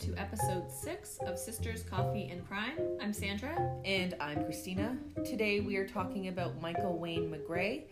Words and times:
to 0.00 0.14
episode 0.16 0.70
6 0.70 1.18
of 1.26 1.38
Sisters 1.38 1.82
Coffee 1.82 2.30
and 2.32 2.42
Crime. 2.48 2.78
I'm 3.02 3.12
Sandra. 3.12 3.70
And 3.84 4.16
I'm 4.18 4.42
Christina. 4.46 4.96
Today 5.26 5.60
we 5.60 5.76
are 5.76 5.86
talking 5.86 6.28
about 6.28 6.58
Michael 6.58 6.96
Wayne 6.98 7.30
McGray. 7.30 7.82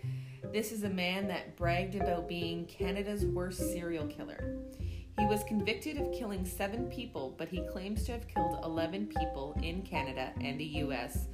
This 0.51 0.73
is 0.73 0.85
a 0.85 0.89
man 0.89 1.29
that 1.29 1.55
bragged 1.59 1.97
about 1.97 2.27
being 2.27 2.65
Canada's 2.65 3.27
worst 3.27 3.59
serial 3.59 4.07
killer. 4.07 4.57
He 5.19 5.27
was 5.27 5.45
convicted 5.45 5.99
of 5.99 6.11
killing 6.11 6.47
seven 6.47 6.87
people, 6.87 7.35
but 7.37 7.49
he 7.49 7.61
claims 7.67 8.05
to 8.05 8.13
have 8.13 8.27
killed 8.27 8.65
11 8.65 9.09
people 9.09 9.55
in 9.63 9.83
Canada 9.83 10.33
and 10.41 10.59
the 10.59 10.79
US 10.87 11.27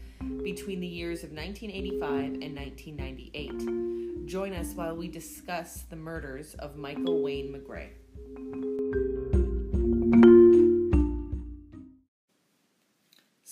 between 0.43 0.81
the 0.81 0.89
years 0.89 1.23
of 1.23 1.31
1985 1.31 2.43
and 2.43 2.57
1998. 2.57 4.27
Join 4.27 4.53
us 4.53 4.73
while 4.75 4.97
we 4.97 5.07
discuss 5.07 5.83
the 5.83 5.95
murders 5.95 6.55
of 6.55 6.77
Michael 6.77 7.23
Wayne 7.23 7.53
McGray. 7.53 7.91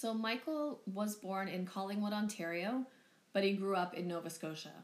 So, 0.02 0.12
Michael 0.12 0.80
was 0.84 1.14
born 1.14 1.46
in 1.46 1.64
Collingwood, 1.64 2.12
Ontario, 2.12 2.84
but 3.32 3.44
he 3.44 3.52
grew 3.52 3.76
up 3.76 3.94
in 3.94 4.08
Nova 4.08 4.30
Scotia. 4.30 4.82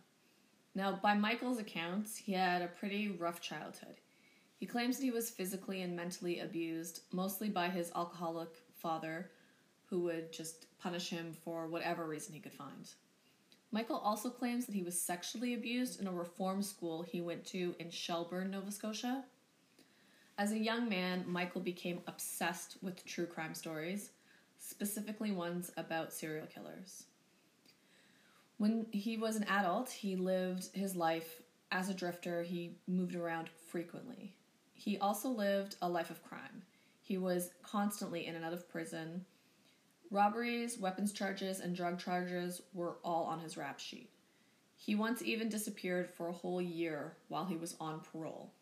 Now, 0.76 1.00
by 1.02 1.14
Michael's 1.14 1.58
accounts, 1.58 2.16
he 2.16 2.30
had 2.30 2.62
a 2.62 2.68
pretty 2.68 3.08
rough 3.08 3.40
childhood. 3.40 3.96
He 4.60 4.64
claims 4.64 4.96
that 4.96 5.02
he 5.02 5.10
was 5.10 5.28
physically 5.28 5.82
and 5.82 5.96
mentally 5.96 6.38
abused, 6.38 7.00
mostly 7.10 7.48
by 7.48 7.68
his 7.68 7.90
alcoholic 7.96 8.50
father, 8.76 9.32
who 9.86 10.02
would 10.02 10.30
just 10.32 10.66
punish 10.78 11.10
him 11.10 11.32
for 11.32 11.66
whatever 11.66 12.06
reason 12.06 12.32
he 12.32 12.38
could 12.38 12.52
find. 12.52 12.88
Michael 13.72 13.96
also 13.98 14.30
claims 14.30 14.66
that 14.66 14.74
he 14.76 14.84
was 14.84 15.02
sexually 15.02 15.54
abused 15.54 16.00
in 16.00 16.06
a 16.06 16.12
reform 16.12 16.62
school 16.62 17.02
he 17.02 17.20
went 17.20 17.44
to 17.46 17.74
in 17.80 17.90
Shelburne, 17.90 18.52
Nova 18.52 18.70
Scotia. 18.70 19.24
As 20.38 20.52
a 20.52 20.58
young 20.58 20.88
man, 20.88 21.24
Michael 21.26 21.60
became 21.60 22.02
obsessed 22.06 22.76
with 22.82 23.04
true 23.04 23.26
crime 23.26 23.56
stories 23.56 24.10
specifically 24.68 25.32
ones 25.32 25.70
about 25.78 26.12
serial 26.12 26.46
killers. 26.46 27.04
When 28.58 28.86
he 28.90 29.16
was 29.16 29.36
an 29.36 29.44
adult, 29.44 29.88
he 29.88 30.14
lived 30.14 30.68
his 30.74 30.94
life 30.94 31.40
as 31.72 31.88
a 31.88 31.94
drifter. 31.94 32.42
He 32.42 32.76
moved 32.86 33.14
around 33.14 33.48
frequently. 33.68 34.34
He 34.74 34.98
also 34.98 35.30
lived 35.30 35.76
a 35.80 35.88
life 35.88 36.10
of 36.10 36.22
crime. 36.22 36.62
He 37.00 37.16
was 37.16 37.50
constantly 37.62 38.26
in 38.26 38.34
and 38.34 38.44
out 38.44 38.52
of 38.52 38.68
prison. 38.68 39.24
Robberies, 40.10 40.78
weapons 40.78 41.12
charges, 41.12 41.60
and 41.60 41.74
drug 41.74 41.98
charges 41.98 42.60
were 42.74 42.98
all 43.02 43.24
on 43.24 43.40
his 43.40 43.56
rap 43.56 43.80
sheet. 43.80 44.10
He 44.76 44.94
once 44.94 45.22
even 45.22 45.48
disappeared 45.48 46.10
for 46.10 46.28
a 46.28 46.32
whole 46.32 46.60
year 46.60 47.16
while 47.28 47.46
he 47.46 47.56
was 47.56 47.74
on 47.80 48.00
parole. 48.00 48.52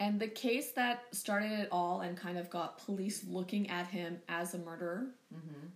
And 0.00 0.20
the 0.20 0.28
case 0.28 0.70
that 0.72 1.04
started 1.12 1.50
it 1.50 1.68
all 1.72 2.02
and 2.02 2.16
kind 2.16 2.38
of 2.38 2.50
got 2.50 2.84
police 2.84 3.24
looking 3.26 3.68
at 3.68 3.88
him 3.88 4.18
as 4.28 4.54
a 4.54 4.58
murderer 4.58 5.08
mm-hmm. 5.34 5.66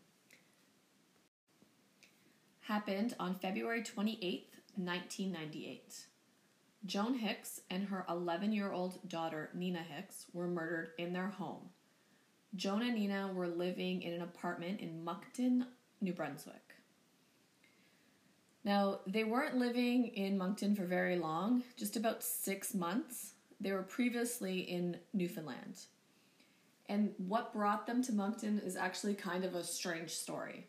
happened 2.61 3.17
on 3.19 3.35
February 3.35 3.83
28th, 3.83 4.45
1998. 4.77 6.07
Joan 6.87 7.15
Hicks 7.15 7.61
and 7.71 7.85
her 7.89 8.05
11 8.09 8.53
year 8.53 8.73
old 8.73 9.09
daughter, 9.09 9.51
Nina 9.55 9.83
Hicks, 9.83 10.27
were 10.33 10.47
murdered 10.47 10.91
in 10.99 11.13
their 11.13 11.29
home. 11.29 11.71
Joan 12.55 12.83
and 12.83 12.95
Nina 12.95 13.31
were 13.35 13.49
living 13.49 14.03
in 14.03 14.13
an 14.13 14.23
apartment 14.23 14.81
in 14.81 15.03
Moncton, 15.03 15.67
New 16.01 16.13
Brunswick. 16.13 16.75
Now, 18.65 19.01
they 19.07 19.25
weren't 19.25 19.57
living 19.57 20.07
in 20.09 20.39
Moncton 20.39 20.77
for 20.77 20.85
very 20.85 21.17
long, 21.17 21.65
just 21.77 21.97
about 21.97 22.23
six 22.23 22.75
months 22.75 23.33
they 23.63 23.73
were 23.73 23.83
previously 23.83 24.61
in 24.61 24.99
Newfoundland. 25.15 25.79
And 26.89 27.15
what 27.17 27.53
brought 27.53 27.87
them 27.87 28.03
to 28.03 28.13
Moncton 28.13 28.59
is 28.59 28.77
actually 28.77 29.15
kind 29.15 29.45
of 29.45 29.55
a 29.55 29.65
strange 29.65 30.11
story. 30.11 30.67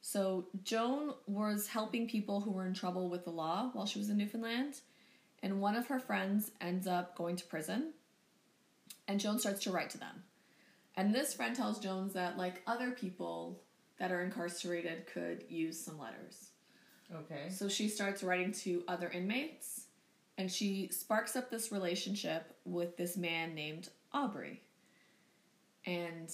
So, 0.00 0.46
Joan 0.62 1.12
was 1.26 1.66
helping 1.66 2.08
people 2.08 2.40
who 2.40 2.52
were 2.52 2.64
in 2.64 2.72
trouble 2.72 3.10
with 3.10 3.24
the 3.24 3.30
law 3.30 3.70
while 3.74 3.84
she 3.84 3.98
was 3.98 4.08
in 4.08 4.16
Newfoundland, 4.16 4.80
and 5.42 5.60
one 5.60 5.76
of 5.76 5.88
her 5.88 6.00
friends 6.00 6.52
ends 6.60 6.86
up 6.86 7.16
going 7.16 7.36
to 7.36 7.44
prison, 7.44 7.92
and 9.06 9.20
Joan 9.20 9.38
starts 9.38 9.62
to 9.64 9.72
write 9.72 9.90
to 9.90 9.98
them. 9.98 10.22
And 10.96 11.14
this 11.14 11.34
friend 11.34 11.54
tells 11.54 11.80
Jones 11.80 12.14
that, 12.14 12.38
like 12.38 12.62
other 12.66 12.92
people 12.92 13.60
that 13.98 14.10
are 14.10 14.22
incarcerated, 14.22 15.06
could 15.06 15.44
use 15.50 15.78
some 15.78 15.98
letters. 15.98 16.48
Okay. 17.14 17.50
So 17.50 17.68
she 17.68 17.88
starts 17.88 18.22
writing 18.22 18.52
to 18.52 18.84
other 18.88 19.10
inmates 19.10 19.79
and 20.40 20.50
she 20.50 20.88
sparks 20.90 21.36
up 21.36 21.50
this 21.50 21.70
relationship 21.70 22.54
with 22.64 22.96
this 22.96 23.18
man 23.18 23.54
named 23.54 23.90
Aubrey. 24.10 24.62
And 25.84 26.32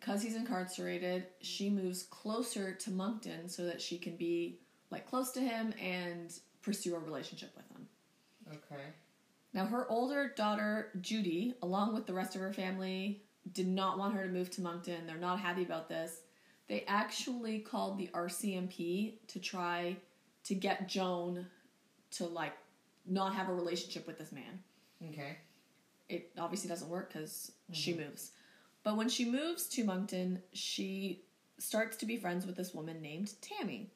because 0.00 0.22
he's 0.22 0.36
incarcerated, 0.36 1.26
she 1.42 1.68
moves 1.68 2.04
closer 2.04 2.72
to 2.72 2.90
Moncton 2.90 3.50
so 3.50 3.66
that 3.66 3.82
she 3.82 3.98
can 3.98 4.16
be 4.16 4.58
like 4.90 5.06
close 5.06 5.32
to 5.32 5.40
him 5.40 5.74
and 5.78 6.32
pursue 6.62 6.94
a 6.94 6.98
relationship 6.98 7.54
with 7.54 7.68
him. 7.68 7.86
Okay. 8.48 8.84
Now, 9.52 9.66
her 9.66 9.86
older 9.90 10.32
daughter, 10.34 10.88
Judy, 11.02 11.52
along 11.60 11.92
with 11.92 12.06
the 12.06 12.14
rest 12.14 12.34
of 12.34 12.40
her 12.40 12.54
family, 12.54 13.22
did 13.52 13.68
not 13.68 13.98
want 13.98 14.14
her 14.14 14.22
to 14.22 14.32
move 14.32 14.48
to 14.52 14.62
Moncton. 14.62 15.06
They're 15.06 15.18
not 15.18 15.40
happy 15.40 15.62
about 15.62 15.90
this. 15.90 16.22
They 16.68 16.84
actually 16.88 17.58
called 17.58 17.98
the 17.98 18.08
RCMP 18.14 19.16
to 19.28 19.38
try 19.38 19.98
to 20.44 20.54
get 20.54 20.88
Joan 20.88 21.48
to 22.12 22.24
like 22.24 22.54
not 23.06 23.34
have 23.34 23.48
a 23.48 23.54
relationship 23.54 24.06
with 24.06 24.18
this 24.18 24.32
man. 24.32 24.60
Okay. 25.10 25.38
It 26.08 26.30
obviously 26.38 26.68
doesn't 26.68 26.88
work 26.88 27.12
because 27.12 27.52
mm-hmm. 27.64 27.74
she 27.74 27.94
moves. 27.94 28.32
But 28.84 28.96
when 28.96 29.08
she 29.08 29.24
moves 29.24 29.66
to 29.68 29.84
Moncton, 29.84 30.42
she 30.52 31.22
starts 31.58 31.96
to 31.98 32.06
be 32.06 32.16
friends 32.16 32.46
with 32.46 32.56
this 32.56 32.74
woman 32.74 33.00
named 33.00 33.32
Tammy. 33.40 33.90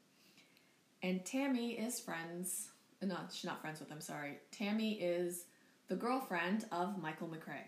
And 1.03 1.25
Tammy 1.25 1.72
is 1.72 2.00
friends. 2.00 2.69
No, 3.03 3.16
she's 3.33 3.45
not 3.45 3.61
friends 3.61 3.81
with 3.81 3.89
him, 3.89 4.00
sorry. 4.00 4.39
Tammy 4.50 4.95
is 4.95 5.45
the 5.89 5.97
girlfriend 5.97 6.65
of 6.72 7.00
Michael 7.00 7.28
McGray. 7.28 7.65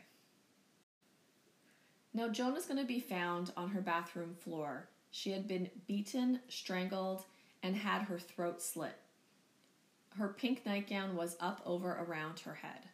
Now, 2.14 2.28
Joan 2.28 2.56
is 2.56 2.64
going 2.64 2.80
to 2.80 2.86
be 2.86 3.00
found 3.00 3.52
on 3.56 3.68
her 3.68 3.80
bathroom 3.80 4.34
floor. 4.34 4.88
She 5.10 5.30
had 5.30 5.46
been 5.46 5.70
beaten, 5.86 6.40
strangled, 6.48 7.24
and 7.62 7.76
had 7.76 8.02
her 8.02 8.18
throat 8.18 8.62
slit. 8.62 8.96
Her 10.16 10.28
pink 10.28 10.64
nightgown 10.66 11.16
was 11.16 11.36
up 11.40 11.60
over 11.64 12.04
around 12.08 12.40
her 12.40 12.54
head. 12.54 12.88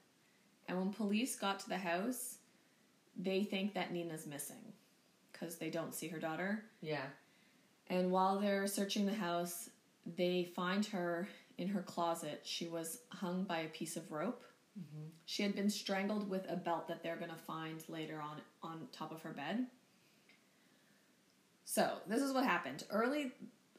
And 0.68 0.78
when 0.78 0.92
police 0.92 1.36
got 1.36 1.60
to 1.60 1.68
the 1.68 1.78
house, 1.78 2.38
they 3.16 3.44
think 3.44 3.74
that 3.74 3.92
Nina's 3.92 4.26
missing 4.26 4.72
because 5.32 5.56
they 5.56 5.70
don't 5.70 5.94
see 5.94 6.08
her 6.08 6.18
daughter. 6.18 6.64
Yeah. 6.80 7.04
And 7.88 8.10
while 8.10 8.38
they're 8.38 8.66
searching 8.66 9.06
the 9.06 9.14
house, 9.14 9.70
they 10.16 10.44
find 10.56 10.84
her 10.86 11.28
in 11.58 11.68
her 11.68 11.82
closet. 11.82 12.40
She 12.44 12.66
was 12.66 13.00
hung 13.10 13.44
by 13.44 13.60
a 13.60 13.68
piece 13.68 13.96
of 13.96 14.10
rope. 14.10 14.42
Mm-hmm. 14.78 15.06
She 15.26 15.42
had 15.42 15.54
been 15.54 15.70
strangled 15.70 16.28
with 16.28 16.50
a 16.50 16.56
belt 16.56 16.88
that 16.88 17.02
they're 17.02 17.16
going 17.16 17.30
to 17.30 17.36
find 17.36 17.82
later 17.88 18.20
on 18.20 18.40
on 18.62 18.88
top 18.92 19.12
of 19.12 19.22
her 19.22 19.30
bed. 19.30 19.66
So, 21.64 21.98
this 22.06 22.20
is 22.20 22.32
what 22.32 22.44
happened. 22.44 22.84
Early 22.90 23.32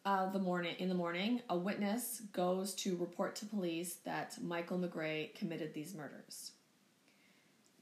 uh, 0.05 0.29
the 0.29 0.39
morning 0.39 0.75
in 0.77 0.87
the 0.87 0.95
morning, 0.95 1.41
a 1.49 1.57
witness 1.57 2.21
goes 2.31 2.75
to 2.75 2.95
report 2.97 3.35
to 3.37 3.45
police 3.45 3.95
that 4.05 4.37
Michael 4.41 4.77
McGray 4.77 5.33
committed 5.33 5.73
these 5.73 5.95
murders. 5.95 6.51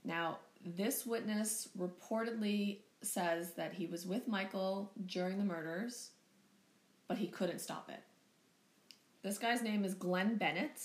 Now, 0.06 0.39
this 0.66 1.06
witness 1.06 1.67
reportedly 1.78 2.79
says 3.01 3.53
that 3.56 3.73
he 3.73 3.85
was 3.85 4.06
with 4.06 4.28
Michael 4.29 4.91
during 5.06 5.38
the 5.38 5.44
murders, 5.44 6.11
but 7.09 7.17
he 7.17 7.28
couldn't 7.28 7.59
stop 7.59 7.89
it. 7.89 8.01
This 9.22 9.38
guy's 9.38 9.61
name 9.61 9.84
is 9.84 9.94
Glenn 9.94 10.38
Bennett, 10.38 10.81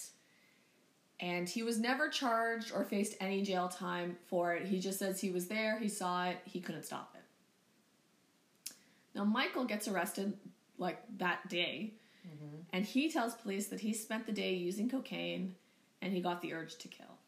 and 1.21 1.49
he 1.49 1.63
was 1.63 1.79
never 1.79 2.09
charged 2.09 2.73
or 2.73 2.85
faced 2.85 3.17
any 3.21 3.43
jail 3.43 3.69
time 3.69 4.17
for 4.27 4.55
it. 4.55 4.67
He 4.67 4.81
just 4.81 4.99
says 4.99 5.21
he 5.21 5.31
was 5.31 5.47
there, 5.47 5.79
he 5.79 5.89
saw 5.89 6.27
it, 6.27 6.39
he 6.45 6.61
couldn't 6.61 6.85
stop 6.85 7.15
it. 7.15 8.73
Now, 9.15 9.25
Michael 9.25 9.65
gets 9.65 9.87
arrested 9.87 10.37
like 10.79 11.03
that 11.19 11.49
day. 11.49 11.95
Mm-hmm. 12.27 12.57
And 12.73 12.85
he 12.85 13.11
tells 13.11 13.35
police 13.35 13.67
that 13.69 13.81
he 13.81 13.93
spent 13.93 14.27
the 14.27 14.33
day 14.33 14.55
using 14.55 14.89
cocaine 14.89 15.55
and 16.01 16.13
he 16.13 16.21
got 16.21 16.41
the 16.41 16.53
urge 16.55 16.77
to 16.79 16.89
kill. 16.89 17.19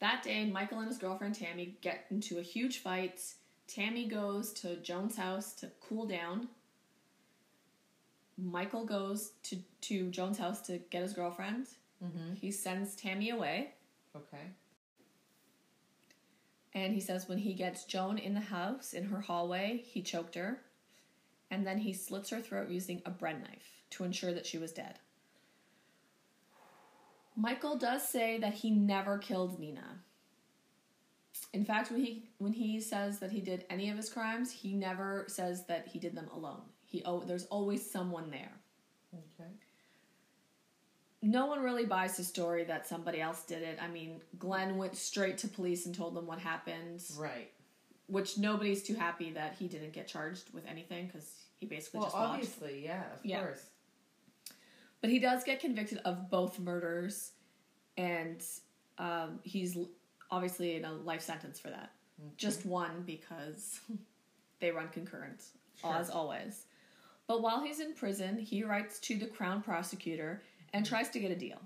That 0.00 0.22
day, 0.22 0.48
Michael 0.48 0.78
and 0.78 0.88
his 0.88 0.98
girlfriend 0.98 1.34
Tammy 1.34 1.76
get 1.80 2.06
into 2.10 2.38
a 2.38 2.42
huge 2.42 2.78
fight. 2.78 3.20
Tammy 3.66 4.06
goes 4.06 4.52
to 4.54 4.76
Joan's 4.76 5.16
house 5.16 5.52
to 5.54 5.70
cool 5.80 6.06
down. 6.06 6.48
Michael 8.36 8.84
goes 8.84 9.32
to, 9.44 9.56
to 9.82 10.10
Joan's 10.10 10.38
house 10.38 10.60
to 10.62 10.78
get 10.90 11.02
his 11.02 11.12
girlfriend. 11.12 11.66
Mm-hmm. 12.04 12.34
He 12.34 12.52
sends 12.52 12.94
Tammy 12.94 13.30
away. 13.30 13.72
Okay. 14.14 14.52
And 16.72 16.94
he 16.94 17.00
says 17.00 17.28
when 17.28 17.38
he 17.38 17.54
gets 17.54 17.84
Joan 17.84 18.18
in 18.18 18.34
the 18.34 18.40
house, 18.40 18.92
in 18.92 19.04
her 19.06 19.20
hallway, 19.20 19.82
he 19.84 20.00
choked 20.00 20.36
her 20.36 20.60
and 21.50 21.66
then 21.66 21.78
he 21.78 21.92
slits 21.92 22.30
her 22.30 22.40
throat 22.40 22.68
using 22.68 23.02
a 23.04 23.10
bread 23.10 23.40
knife 23.40 23.82
to 23.90 24.04
ensure 24.04 24.32
that 24.32 24.46
she 24.46 24.58
was 24.58 24.72
dead. 24.72 24.98
Michael 27.36 27.76
does 27.76 28.06
say 28.06 28.38
that 28.38 28.54
he 28.54 28.70
never 28.70 29.16
killed 29.16 29.60
Nina. 29.60 30.00
In 31.52 31.64
fact, 31.64 31.90
when 31.90 32.00
he 32.00 32.30
when 32.38 32.52
he 32.52 32.80
says 32.80 33.20
that 33.20 33.30
he 33.30 33.40
did 33.40 33.64
any 33.70 33.90
of 33.90 33.96
his 33.96 34.10
crimes, 34.10 34.50
he 34.50 34.74
never 34.74 35.24
says 35.28 35.64
that 35.66 35.86
he 35.86 35.98
did 35.98 36.16
them 36.16 36.28
alone. 36.34 36.62
He 36.84 37.02
oh, 37.04 37.20
there's 37.20 37.46
always 37.46 37.88
someone 37.88 38.30
there. 38.30 38.50
Okay. 39.14 39.50
No 41.22 41.46
one 41.46 41.62
really 41.62 41.86
buys 41.86 42.16
his 42.16 42.26
story 42.26 42.64
that 42.64 42.86
somebody 42.86 43.20
else 43.20 43.44
did 43.44 43.62
it. 43.62 43.78
I 43.80 43.88
mean, 43.88 44.20
Glenn 44.38 44.76
went 44.76 44.96
straight 44.96 45.38
to 45.38 45.48
police 45.48 45.86
and 45.86 45.94
told 45.94 46.14
them 46.14 46.26
what 46.26 46.38
happened, 46.38 47.02
Right. 47.16 47.50
Which 48.08 48.36
nobody's 48.38 48.82
too 48.82 48.94
happy 48.94 49.30
that 49.32 49.54
he 49.58 49.68
didn't 49.68 49.92
get 49.92 50.08
charged 50.08 50.52
with 50.52 50.66
anything 50.66 51.06
because 51.06 51.30
he 51.56 51.66
basically 51.66 52.00
Well, 52.00 52.06
just 52.08 52.16
obviously, 52.16 52.84
yeah, 52.84 53.04
of 53.14 53.24
Yeah. 53.24 53.40
course. 53.40 53.64
But 55.00 55.10
he 55.10 55.18
does 55.20 55.44
get 55.44 55.60
convicted 55.60 55.98
of 56.04 56.28
both 56.28 56.58
murders, 56.58 57.32
and 57.96 58.42
um, 58.98 59.38
he's 59.44 59.78
obviously 60.30 60.74
in 60.74 60.84
a 60.84 60.92
life 60.92 61.20
sentence 61.22 61.60
for 61.60 61.68
that. 61.70 61.92
Just 62.36 62.66
one 62.66 63.04
because 63.06 63.80
they 64.60 64.72
run 64.72 64.88
concurrent, 64.88 65.44
Sure. 65.80 65.94
as 65.94 66.10
always. 66.10 66.64
But 67.28 67.42
while 67.42 67.62
he's 67.62 67.78
in 67.78 67.94
prison, 67.94 68.38
he 68.38 68.64
writes 68.64 68.98
to 69.00 69.16
the 69.16 69.26
crown 69.26 69.62
prosecutor 69.62 70.42
and 70.72 70.84
tries 70.84 71.10
to 71.10 71.20
get 71.20 71.30
a 71.30 71.36
deal. 71.36 71.60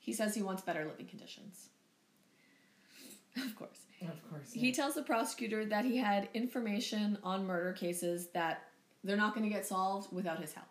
He 0.00 0.12
says 0.12 0.34
he 0.34 0.42
wants 0.42 0.62
better 0.62 0.84
living 0.84 1.06
conditions. 1.06 1.68
Of 3.36 3.54
course. 3.54 3.85
Of 4.02 4.30
course. 4.30 4.52
He 4.52 4.72
tells 4.72 4.94
the 4.94 5.02
prosecutor 5.02 5.64
that 5.66 5.84
he 5.84 5.96
had 5.96 6.28
information 6.34 7.18
on 7.22 7.46
murder 7.46 7.72
cases 7.72 8.28
that 8.34 8.64
they're 9.04 9.16
not 9.16 9.34
going 9.34 9.48
to 9.48 9.54
get 9.54 9.66
solved 9.66 10.12
without 10.12 10.40
his 10.40 10.52
help. 10.52 10.66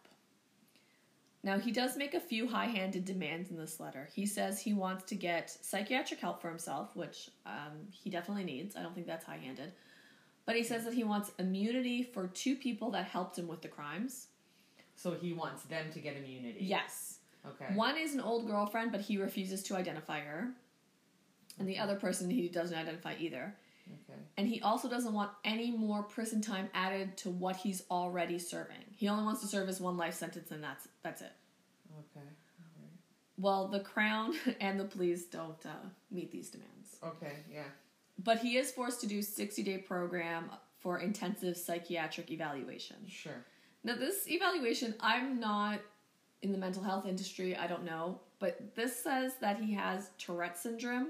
Now, 1.43 1.59
he 1.59 1.71
does 1.71 1.95
make 1.95 2.15
a 2.15 2.19
few 2.19 2.47
high 2.47 2.65
handed 2.65 3.05
demands 3.05 3.51
in 3.51 3.57
this 3.57 3.79
letter. 3.79 4.09
He 4.11 4.25
says 4.25 4.59
he 4.59 4.73
wants 4.73 5.03
to 5.05 5.15
get 5.15 5.55
psychiatric 5.61 6.19
help 6.19 6.41
for 6.41 6.49
himself, 6.49 6.95
which 6.95 7.29
um, 7.45 7.87
he 7.91 8.09
definitely 8.09 8.45
needs. 8.45 8.75
I 8.75 8.81
don't 8.81 8.95
think 8.95 9.05
that's 9.05 9.25
high 9.25 9.37
handed. 9.37 9.71
But 10.47 10.55
he 10.55 10.63
says 10.63 10.85
that 10.85 10.95
he 10.95 11.03
wants 11.03 11.31
immunity 11.37 12.01
for 12.01 12.27
two 12.27 12.55
people 12.55 12.89
that 12.91 13.05
helped 13.05 13.37
him 13.37 13.47
with 13.47 13.61
the 13.61 13.67
crimes. 13.67 14.27
so 14.95 15.11
he 15.13 15.33
wants 15.33 15.63
them 15.63 15.85
to 15.93 15.99
get 15.99 16.17
immunity. 16.17 16.59
Yes. 16.61 17.19
Okay. 17.47 17.73
One 17.75 17.95
is 17.97 18.15
an 18.15 18.21
old 18.21 18.47
girlfriend, 18.47 18.91
but 18.91 19.01
he 19.01 19.17
refuses 19.17 19.61
to 19.63 19.75
identify 19.75 20.21
her. 20.21 20.49
And 21.57 21.67
the 21.67 21.77
other 21.79 21.95
person 21.95 22.29
he 22.29 22.47
doesn't 22.49 22.77
identify 22.77 23.15
either. 23.19 23.55
Okay. 23.87 24.19
And 24.37 24.47
he 24.47 24.61
also 24.61 24.89
doesn't 24.89 25.13
want 25.13 25.31
any 25.43 25.71
more 25.71 26.03
prison 26.03 26.41
time 26.41 26.69
added 26.73 27.15
to 27.17 27.29
what 27.29 27.55
he's 27.55 27.83
already 27.91 28.39
serving. 28.39 28.83
He 28.95 29.07
only 29.07 29.23
wants 29.23 29.41
to 29.41 29.47
serve 29.47 29.67
his 29.67 29.79
one 29.79 29.95
life 29.95 30.15
sentence, 30.15 30.51
and 30.51 30.63
that's 30.63 30.87
that's 31.03 31.21
it. 31.21 31.31
Okay. 31.99 32.25
Well, 33.37 33.67
the 33.67 33.79
crown 33.81 34.33
and 34.59 34.79
the 34.79 34.85
police 34.85 35.25
don't 35.25 35.63
uh, 35.65 35.69
meet 36.11 36.31
these 36.31 36.49
demands, 36.49 36.97
Okay. 37.03 37.33
Yeah. 37.53 37.63
but 38.23 38.39
he 38.39 38.57
is 38.57 38.71
forced 38.71 39.01
to 39.01 39.07
do 39.07 39.21
sixty 39.21 39.61
day 39.63 39.77
program 39.77 40.49
for 40.79 40.99
intensive 40.99 41.55
psychiatric 41.57 42.31
evaluation. 42.31 42.97
Sure. 43.07 43.43
Now, 43.83 43.95
this 43.95 44.27
evaluation, 44.27 44.95
I'm 44.99 45.39
not 45.39 45.79
in 46.41 46.51
the 46.51 46.57
mental 46.57 46.81
health 46.83 47.05
industry. 47.05 47.55
I 47.55 47.67
don't 47.67 47.83
know, 47.85 48.19
but 48.39 48.75
this 48.75 48.95
says 48.95 49.33
that 49.41 49.59
he 49.59 49.73
has 49.75 50.09
Tourette 50.17 50.57
syndrome, 50.57 51.09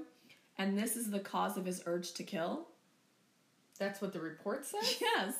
and 0.58 0.78
this 0.78 0.96
is 0.96 1.10
the 1.10 1.20
cause 1.20 1.56
of 1.56 1.64
his 1.66 1.82
urge 1.86 2.12
to 2.14 2.22
kill. 2.22 2.68
That's 3.78 4.00
what 4.00 4.12
the 4.12 4.20
report 4.20 4.64
says. 4.64 4.96
Yes. 5.00 5.34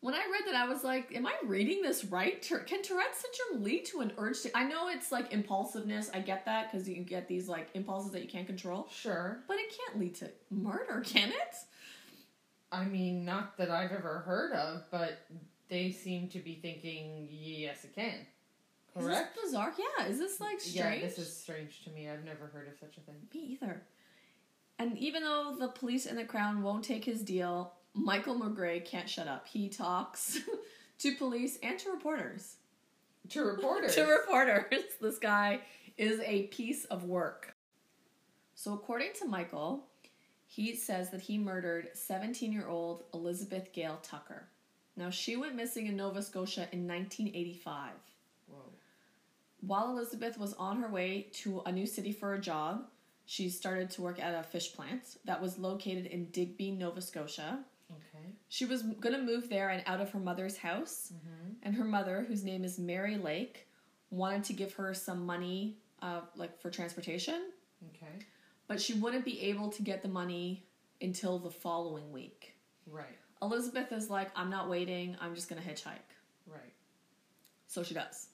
When 0.00 0.14
I 0.14 0.18
read 0.30 0.42
that, 0.46 0.54
I 0.54 0.68
was 0.68 0.84
like, 0.84 1.12
"Am 1.16 1.26
I 1.26 1.34
reading 1.44 1.82
this 1.82 2.04
right? 2.04 2.40
Can 2.40 2.82
Tourette's 2.82 3.20
syndrome 3.20 3.64
lead 3.64 3.84
to 3.86 4.00
an 4.00 4.12
urge 4.16 4.42
to?" 4.42 4.56
I 4.56 4.62
know 4.62 4.88
it's 4.88 5.10
like 5.10 5.32
impulsiveness. 5.32 6.08
I 6.14 6.20
get 6.20 6.44
that 6.44 6.70
because 6.70 6.88
you 6.88 7.02
get 7.02 7.26
these 7.26 7.48
like 7.48 7.68
impulses 7.74 8.12
that 8.12 8.22
you 8.22 8.28
can't 8.28 8.46
control, 8.46 8.86
Sure. 8.92 9.42
but 9.48 9.56
it 9.58 9.76
can't 9.76 9.98
lead 9.98 10.14
to 10.16 10.30
murder, 10.50 11.00
can 11.04 11.30
it? 11.30 11.56
I 12.70 12.84
mean, 12.84 13.24
not 13.24 13.56
that 13.56 13.70
I've 13.72 13.90
ever 13.90 14.20
heard 14.20 14.52
of, 14.52 14.84
but 14.92 15.18
they 15.68 15.90
seem 15.90 16.28
to 16.28 16.38
be 16.38 16.54
thinking 16.54 17.26
yes, 17.28 17.82
it 17.84 17.94
can. 17.96 18.24
Correct. 18.96 19.36
Is 19.36 19.42
this 19.42 19.44
bizarre? 19.52 19.72
Yeah. 19.78 20.06
Is 20.06 20.18
this 20.18 20.40
like 20.40 20.60
strange? 20.60 21.02
Yeah, 21.02 21.08
this 21.08 21.18
is 21.18 21.34
strange 21.34 21.84
to 21.84 21.90
me. 21.90 22.08
I've 22.08 22.24
never 22.24 22.46
heard 22.46 22.68
of 22.68 22.78
such 22.78 22.96
a 22.96 23.00
thing. 23.00 23.16
Me 23.34 23.58
either. 23.60 23.82
And 24.78 24.96
even 24.98 25.24
though 25.24 25.56
the 25.58 25.68
police 25.68 26.06
and 26.06 26.16
the 26.16 26.24
crown 26.24 26.62
won't 26.62 26.84
take 26.84 27.04
his 27.04 27.22
deal, 27.22 27.72
Michael 27.94 28.38
McGray 28.38 28.84
can't 28.84 29.08
shut 29.08 29.26
up. 29.26 29.48
He 29.48 29.68
talks 29.68 30.38
to 30.98 31.14
police 31.16 31.58
and 31.62 31.78
to 31.80 31.90
reporters. 31.90 32.56
To 33.30 33.42
reporters. 33.42 33.94
to 33.96 34.04
reporters. 34.04 34.64
This 35.00 35.18
guy 35.18 35.60
is 35.96 36.20
a 36.24 36.44
piece 36.44 36.84
of 36.86 37.04
work. 37.04 37.54
So, 38.54 38.72
according 38.72 39.10
to 39.20 39.26
Michael, 39.26 39.84
he 40.46 40.74
says 40.74 41.10
that 41.10 41.20
he 41.20 41.38
murdered 41.38 41.90
17 41.94 42.52
year 42.52 42.66
old 42.68 43.04
Elizabeth 43.14 43.72
Gail 43.72 43.98
Tucker. 44.02 44.48
Now, 44.96 45.10
she 45.10 45.36
went 45.36 45.54
missing 45.54 45.86
in 45.86 45.96
Nova 45.96 46.22
Scotia 46.22 46.68
in 46.72 46.88
1985. 46.88 47.90
While 49.60 49.90
Elizabeth 49.90 50.38
was 50.38 50.54
on 50.54 50.80
her 50.80 50.88
way 50.88 51.28
to 51.34 51.62
a 51.66 51.72
new 51.72 51.86
city 51.86 52.12
for 52.12 52.34
a 52.34 52.40
job, 52.40 52.86
she 53.26 53.50
started 53.50 53.90
to 53.90 54.02
work 54.02 54.20
at 54.20 54.34
a 54.34 54.42
fish 54.42 54.72
plant 54.72 55.18
that 55.24 55.42
was 55.42 55.58
located 55.58 56.06
in 56.06 56.26
Digby, 56.30 56.70
Nova 56.70 57.00
Scotia. 57.00 57.58
Okay. 57.90 58.24
She 58.48 58.64
was 58.64 58.82
going 58.82 59.14
to 59.14 59.22
move 59.22 59.48
there 59.48 59.70
and 59.70 59.82
out 59.86 60.00
of 60.00 60.10
her 60.10 60.18
mother's 60.20 60.56
house. 60.56 61.12
Mm-hmm. 61.14 61.52
And 61.62 61.74
her 61.74 61.84
mother, 61.84 62.24
whose 62.26 62.44
name 62.44 62.64
is 62.64 62.78
Mary 62.78 63.16
Lake, 63.16 63.66
wanted 64.10 64.44
to 64.44 64.52
give 64.52 64.72
her 64.74 64.94
some 64.94 65.26
money, 65.26 65.78
uh, 66.00 66.20
like 66.36 66.58
for 66.60 66.70
transportation, 66.70 67.50
Okay. 67.88 68.12
but 68.66 68.80
she 68.80 68.94
wouldn't 68.94 69.24
be 69.24 69.40
able 69.42 69.68
to 69.70 69.82
get 69.82 70.02
the 70.02 70.08
money 70.08 70.64
until 71.02 71.38
the 71.38 71.50
following 71.50 72.10
week. 72.12 72.54
Right. 72.86 73.18
Elizabeth 73.42 73.92
is 73.92 74.08
like, 74.08 74.30
I'm 74.34 74.50
not 74.50 74.68
waiting, 74.68 75.16
I'm 75.20 75.34
just 75.34 75.48
gonna 75.48 75.60
hitchhike. 75.60 76.10
Right. 76.46 76.72
So 77.66 77.82
she 77.82 77.94
does. 77.94 78.28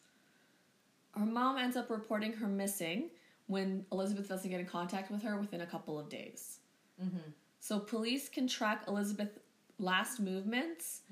Her 1.16 1.26
mom 1.26 1.58
ends 1.58 1.76
up 1.76 1.90
reporting 1.90 2.32
her 2.34 2.48
missing 2.48 3.10
when 3.46 3.84
Elizabeth 3.92 4.28
doesn't 4.28 4.50
get 4.50 4.60
in 4.60 4.66
contact 4.66 5.10
with 5.10 5.22
her 5.22 5.38
within 5.38 5.60
a 5.60 5.66
couple 5.66 5.98
of 5.98 6.08
days. 6.08 6.58
Mm-hmm. 7.02 7.30
So 7.60 7.78
police 7.78 8.28
can 8.28 8.46
track 8.46 8.84
Elizabeth's 8.88 9.38
last 9.78 10.20
movements. 10.20 11.02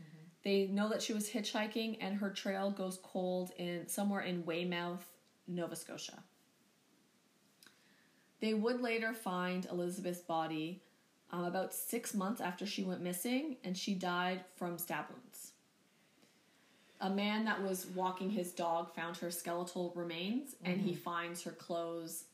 They 0.43 0.67
know 0.67 0.89
that 0.89 1.03
she 1.03 1.13
was 1.13 1.31
hitchhiking 1.31 1.99
and 2.01 2.17
her 2.17 2.31
trail 2.31 2.71
goes 2.71 2.99
cold 3.03 3.53
in 3.59 3.87
somewhere 3.87 4.23
in 4.23 4.45
Weymouth, 4.45 5.07
Nova 5.47 5.77
Scotia. 5.77 6.23
They 8.41 8.55
would 8.55 8.81
later 8.81 9.13
find 9.13 9.67
Elizabeth's 9.67 10.21
body 10.21 10.83
um, 11.31 11.45
about 11.45 11.73
six 11.73 12.13
months 12.13 12.41
after 12.41 12.67
she 12.67 12.83
went 12.83 13.01
missing, 13.01 13.57
and 13.65 13.77
she 13.77 13.95
died 13.95 14.45
from 14.57 14.79
stab 14.79 15.07
wounds. 15.11 15.52
A 17.03 17.11
man 17.11 17.45
that 17.45 17.61
was 17.63 17.87
walking 17.89 18.31
his 18.31 18.53
dog 18.53 18.95
found 18.95 19.17
her 19.19 19.31
skeletal 19.31 19.93
remains, 19.95 20.55
and 20.65 20.81
he 20.81 20.93
mm. 20.93 20.99
finds 20.99 21.43
her 21.43 21.51
clothes 21.51 22.25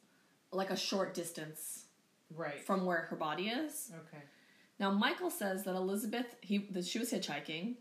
like 0.53 0.71
a 0.71 0.77
short 0.77 1.15
distance 1.15 1.87
Right. 2.37 2.61
from 2.61 2.85
where 2.85 2.99
her 3.11 3.17
body 3.17 3.49
is. 3.49 3.91
okay. 4.07 4.23
Now, 4.79 4.91
Michael 4.93 5.31
says 5.31 5.65
that 5.65 5.75
Elizabeth, 5.75 6.37
he 6.43 6.59
that 6.71 6.85
she 6.85 6.99
was 6.99 7.11
hitchhiking, 7.11 7.77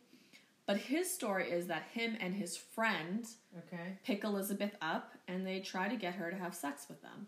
but 0.65 0.77
his 0.77 1.13
story 1.13 1.51
is 1.51 1.67
that 1.67 1.83
him 1.93 2.17
and 2.19 2.33
his 2.33 2.57
friend 2.57 3.27
Okay. 3.57 3.97
pick 4.03 4.23
Elizabeth 4.23 4.75
up 4.81 5.13
and 5.27 5.45
they 5.45 5.59
try 5.59 5.89
to 5.89 5.95
get 5.95 6.15
her 6.15 6.31
to 6.31 6.37
have 6.37 6.55
sex 6.55 6.87
with 6.89 7.01
them. 7.01 7.27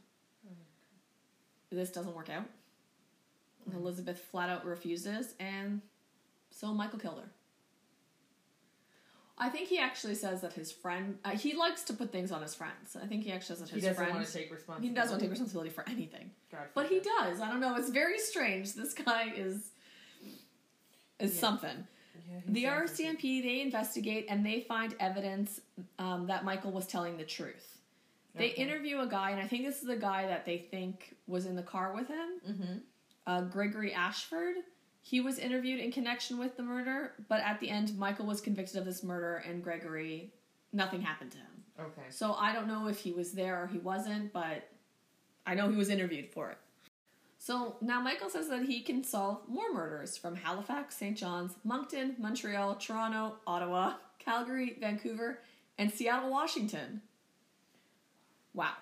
This 1.69 1.91
doesn't 1.91 2.15
work 2.15 2.29
out. 2.29 2.45
And 3.65 3.75
Elizabeth 3.75 4.17
flat 4.19 4.49
out 4.49 4.65
refuses, 4.65 5.35
and 5.39 5.81
so 6.49 6.73
Michael 6.73 6.97
killed 6.97 7.19
her. 7.19 7.29
I 9.39 9.49
think 9.49 9.69
he 9.69 9.79
actually 9.79 10.15
says 10.15 10.41
that 10.41 10.53
his 10.53 10.71
friend, 10.71 11.17
uh, 11.23 11.29
he 11.31 11.53
likes 11.55 11.83
to 11.85 11.93
put 11.93 12.11
things 12.11 12.31
on 12.31 12.41
his 12.41 12.53
friends. 12.55 12.97
I 13.01 13.05
think 13.07 13.23
he 13.23 13.31
actually 13.31 13.55
says 13.55 13.59
that 13.61 13.69
He 13.69 13.75
his 13.75 13.83
doesn't 13.85 13.95
friend, 14.03 14.15
want 14.15 14.27
to 14.27 14.33
take 14.33 14.51
responsibility. 14.51 14.87
he 14.89 14.93
doesn't 14.93 15.11
want 15.11 15.19
to 15.21 15.25
take 15.25 15.31
responsibility 15.31 15.69
for 15.69 15.87
anything. 15.89 16.31
God 16.51 16.67
But 16.73 16.87
he 16.89 16.99
does. 16.99 17.39
I 17.39 17.49
don't 17.49 17.61
know. 17.61 17.75
It's 17.75 17.89
very 17.89 18.19
strange. 18.19 18.73
This 18.73 18.93
guy 18.93 19.31
is 19.35 19.71
is 21.19 21.33
Yeah. 21.35 21.39
something. 21.41 21.87
Yeah, 22.29 22.39
The 22.47 22.65
RCMP 22.65 23.41
they 23.41 23.61
investigate 23.61 24.25
and 24.29 24.45
they 24.45 24.61
find 24.61 24.95
evidence 24.99 25.59
um, 25.97 26.27
that 26.27 26.43
Michael 26.45 26.71
was 26.71 26.85
telling 26.87 27.17
the 27.17 27.25
truth. 27.25 27.77
They 28.35 28.51
Okay. 28.51 28.61
interview 28.61 28.99
a 28.99 29.07
guy, 29.07 29.31
and 29.31 29.41
I 29.41 29.47
think 29.47 29.65
this 29.65 29.81
is 29.81 29.87
the 29.87 29.97
guy 29.97 30.27
that 30.27 30.45
they 30.45 30.57
think 30.59 31.15
was 31.27 31.45
in 31.45 31.55
the 31.55 31.63
car 31.63 31.93
with 31.93 32.07
him. 32.07 32.29
Mhm. 32.47 32.81
uh, 33.27 33.41
Gregory 33.41 33.93
Ashford. 33.93 34.55
He 35.09 35.21
was 35.21 35.39
interviewed 35.39 35.79
in 35.79 35.91
connection 35.91 36.37
with 36.37 36.55
the 36.55 36.61
murder, 36.61 37.13
but 37.27 37.41
at 37.41 37.59
the 37.59 37.67
end, 37.67 37.97
Michael 37.97 38.27
was 38.27 38.41
convicted 38.41 38.77
of 38.77 38.85
this 38.85 39.01
murder, 39.01 39.37
and 39.37 39.63
Gregory, 39.63 40.31
nothing 40.71 41.01
happened 41.01 41.31
to 41.31 41.37
him. 41.39 41.63
Okay. 41.79 42.07
So 42.11 42.33
I 42.33 42.53
don't 42.53 42.67
know 42.67 42.87
if 42.87 42.99
he 42.99 43.11
was 43.11 43.31
there 43.31 43.63
or 43.63 43.65
he 43.65 43.79
wasn't, 43.79 44.31
but 44.31 44.69
I 45.47 45.55
know 45.55 45.67
he 45.67 45.75
was 45.75 45.89
interviewed 45.89 46.29
for 46.29 46.51
it. 46.51 46.59
So 47.39 47.77
now 47.81 47.99
Michael 47.99 48.29
says 48.29 48.49
that 48.49 48.65
he 48.65 48.81
can 48.81 49.03
solve 49.03 49.39
more 49.47 49.73
murders 49.73 50.15
from 50.15 50.35
Halifax, 50.35 50.97
St. 50.97 51.17
John's, 51.17 51.55
Moncton, 51.63 52.15
Montreal, 52.19 52.75
Toronto, 52.75 53.37
Ottawa, 53.47 53.93
Calgary, 54.19 54.77
Vancouver, 54.79 55.39
and 55.79 55.91
Seattle, 55.91 56.29
Washington. 56.29 57.01
Wow. 58.53 58.73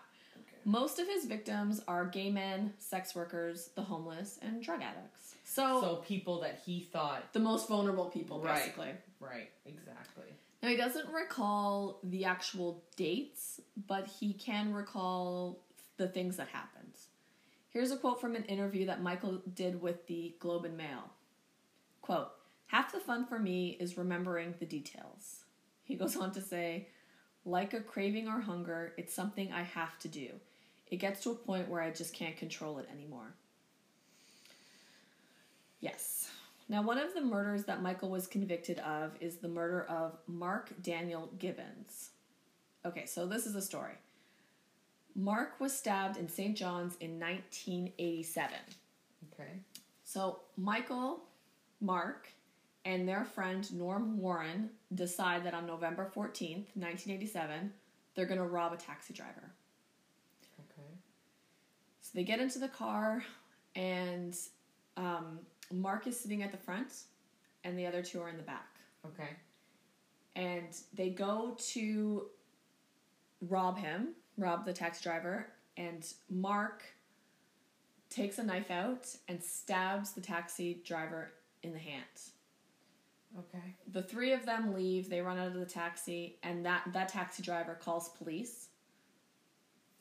Most 0.67 0.99
of 0.99 1.07
his 1.07 1.23
victims 1.23 1.81
are 1.87 2.03
gay 2.05 2.29
men, 2.29 2.73
sex 2.77 3.15
workers, 3.15 3.69
the 3.75 3.81
homeless, 3.83 4.37
and 4.41 4.61
drug 4.61 4.81
addicts. 4.81 5.35
So, 5.45 5.79
So 5.79 5.95
people 6.05 6.41
that 6.41 6.59
he 6.65 6.81
thought. 6.81 7.31
the 7.31 7.39
most 7.39 7.69
vulnerable 7.69 8.09
people, 8.09 8.41
Right. 8.41 8.55
basically. 8.55 8.93
Right. 9.21 9.49
Exactly. 9.65 10.25
Now, 10.61 10.67
he 10.67 10.75
doesn't 10.75 11.07
recall 11.07 12.01
the 12.03 12.25
actual 12.25 12.83
dates, 12.97 13.61
but 13.87 14.07
he 14.07 14.33
can 14.33 14.73
recall 14.73 15.63
the 15.95 16.09
things 16.09 16.35
that 16.35 16.49
happened. 16.49 16.97
Here's 17.69 17.91
a 17.91 17.97
quote 17.97 18.19
from 18.19 18.35
an 18.35 18.43
interview 18.43 18.87
that 18.87 19.01
Michael 19.01 19.37
did 19.53 19.81
with 19.81 20.05
the 20.07 20.35
Globe 20.39 20.65
and 20.65 20.75
Mail. 20.75 21.11
Quote, 22.01 22.27
Half 22.65 22.91
the 22.91 22.99
fun 22.99 23.25
for 23.25 23.39
me 23.39 23.77
is 23.79 23.97
remembering 23.97 24.55
the 24.59 24.65
details. 24.65 25.45
He 25.85 25.95
goes 25.95 26.17
on 26.17 26.33
to 26.33 26.41
say, 26.41 26.89
like 27.45 27.73
a 27.73 27.79
craving 27.79 28.27
or 28.27 28.41
hunger, 28.41 28.93
it's 28.97 29.13
something 29.13 29.53
I 29.53 29.63
have 29.63 29.97
to 29.99 30.09
do. 30.09 30.41
It 30.89 30.97
gets 30.97 31.21
to 31.23 31.31
a 31.31 31.35
point 31.35 31.69
where 31.69 31.81
I 31.81 31.91
just 31.91 32.13
can't 32.13 32.37
control 32.37 32.79
it 32.79 32.87
anymore. 32.91 33.33
Yes. 35.79 36.29
Now, 36.69 36.81
one 36.81 36.97
of 36.97 37.13
the 37.13 37.21
murders 37.21 37.65
that 37.65 37.81
Michael 37.81 38.09
was 38.09 38.27
convicted 38.27 38.79
of 38.79 39.11
is 39.21 39.37
the 39.37 39.47
murder 39.47 39.83
of 39.83 40.17
Mark 40.27 40.71
Daniel 40.81 41.29
Gibbons. 41.39 42.09
Okay, 42.85 43.05
so 43.05 43.25
this 43.25 43.45
is 43.45 43.55
a 43.55 43.61
story. 43.61 43.93
Mark 45.15 45.59
was 45.59 45.75
stabbed 45.75 46.17
in 46.17 46.27
St. 46.27 46.55
John's 46.55 46.95
in 46.99 47.19
1987. 47.19 48.57
Okay. 49.33 49.51
So, 50.03 50.39
Michael, 50.55 51.21
Mark, 51.81 52.29
and 52.85 53.07
their 53.07 53.25
friend 53.25 53.69
Norm 53.73 54.17
Warren 54.19 54.69
decide 54.93 55.43
that 55.45 55.53
on 55.53 55.65
November 55.65 56.11
14th, 56.15 56.69
1987, 56.75 57.73
they're 58.15 58.25
going 58.25 58.39
to 58.39 58.45
rob 58.45 58.73
a 58.73 58.77
taxi 58.77 59.13
driver. 59.13 59.51
So 62.07 62.11
they 62.13 62.23
get 62.23 62.39
into 62.39 62.57
the 62.57 62.69
car, 62.69 63.21
and 63.75 64.33
um, 64.95 65.39
Mark 65.73 66.07
is 66.07 66.17
sitting 66.17 66.41
at 66.41 66.53
the 66.53 66.57
front, 66.57 67.01
and 67.65 67.77
the 67.77 67.85
other 67.85 68.01
two 68.01 68.21
are 68.21 68.29
in 68.29 68.37
the 68.37 68.43
back. 68.43 68.69
Okay. 69.05 69.31
And 70.37 70.69
they 70.93 71.09
go 71.09 71.57
to 71.73 72.27
rob 73.41 73.77
him, 73.77 74.13
rob 74.37 74.65
the 74.65 74.71
taxi 74.71 75.03
driver, 75.03 75.47
and 75.75 76.07
Mark 76.29 76.85
takes 78.09 78.39
a 78.39 78.43
knife 78.43 78.71
out 78.71 79.13
and 79.27 79.43
stabs 79.43 80.13
the 80.13 80.21
taxi 80.21 80.79
driver 80.85 81.33
in 81.61 81.73
the 81.73 81.79
hand. 81.79 82.05
Okay. 83.37 83.75
The 83.91 84.01
three 84.01 84.31
of 84.31 84.45
them 84.45 84.73
leave, 84.73 85.09
they 85.09 85.19
run 85.19 85.37
out 85.37 85.47
of 85.47 85.55
the 85.55 85.65
taxi, 85.65 86.37
and 86.41 86.65
that, 86.65 86.83
that 86.93 87.09
taxi 87.09 87.43
driver 87.43 87.75
calls 87.75 88.09
police. 88.17 88.66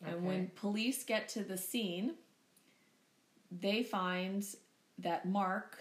And 0.04 0.24
when 0.24 0.50
police 0.54 1.04
get 1.04 1.28
to 1.30 1.42
the 1.42 1.56
scene, 1.56 2.14
they 3.50 3.82
find 3.82 4.44
that 4.98 5.26
Mark 5.26 5.78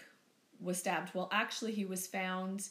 was 0.59 0.77
stabbed. 0.77 1.11
Well, 1.13 1.29
actually, 1.31 1.73
he 1.73 1.85
was 1.85 2.07
found 2.07 2.69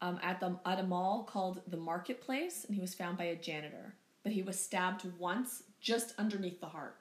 um, 0.00 0.18
at 0.22 0.40
the 0.40 0.56
at 0.64 0.78
a 0.78 0.82
mall 0.84 1.24
called 1.24 1.62
the 1.66 1.76
Marketplace, 1.76 2.64
and 2.64 2.74
he 2.74 2.80
was 2.80 2.94
found 2.94 3.18
by 3.18 3.24
a 3.24 3.36
janitor. 3.36 3.94
But 4.22 4.32
he 4.32 4.42
was 4.42 4.58
stabbed 4.58 5.04
once, 5.18 5.62
just 5.80 6.14
underneath 6.18 6.60
the 6.60 6.66
heart. 6.66 6.96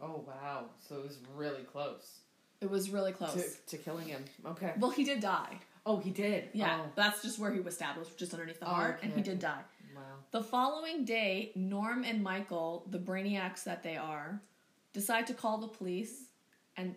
Oh 0.00 0.24
wow. 0.26 0.66
So 0.80 0.96
it 0.96 1.02
was 1.04 1.18
really 1.36 1.62
close 1.62 2.18
It 2.60 2.68
was 2.70 2.90
really 2.90 3.12
close. 3.12 3.34
to, 3.34 3.76
to 3.76 3.82
killing 3.82 4.08
him. 4.08 4.24
Okay. 4.44 4.72
Well, 4.78 4.90
he 4.90 5.04
did 5.04 5.20
die. 5.20 5.58
Oh, 5.86 5.98
he 5.98 6.10
did. 6.10 6.48
Yeah, 6.52 6.80
Oh, 6.82 6.90
that's 6.96 7.22
just 7.22 7.38
where 7.38 7.52
he 7.52 7.60
was 7.60 7.74
stabbed. 7.76 7.98
Was 7.98 8.08
just 8.10 8.32
underneath 8.32 8.58
the 8.60 8.66
Oh, 8.66 8.70
heart, 8.70 9.00
and 9.02 9.12
he 9.12 9.20
did 9.22 9.38
die. 9.38 9.60
Wow. 9.94 10.02
The 10.30 10.42
following 10.42 11.04
day, 11.04 11.52
Norm 11.54 12.04
and 12.04 12.22
Michael, 12.22 12.86
the 12.90 12.98
brainiacs 12.98 13.64
that 13.64 13.82
they 13.82 13.96
are, 13.96 14.40
decide 14.92 15.26
to 15.28 15.34
call 15.34 15.58
the 15.58 15.68
police 15.68 16.24
and 16.76 16.94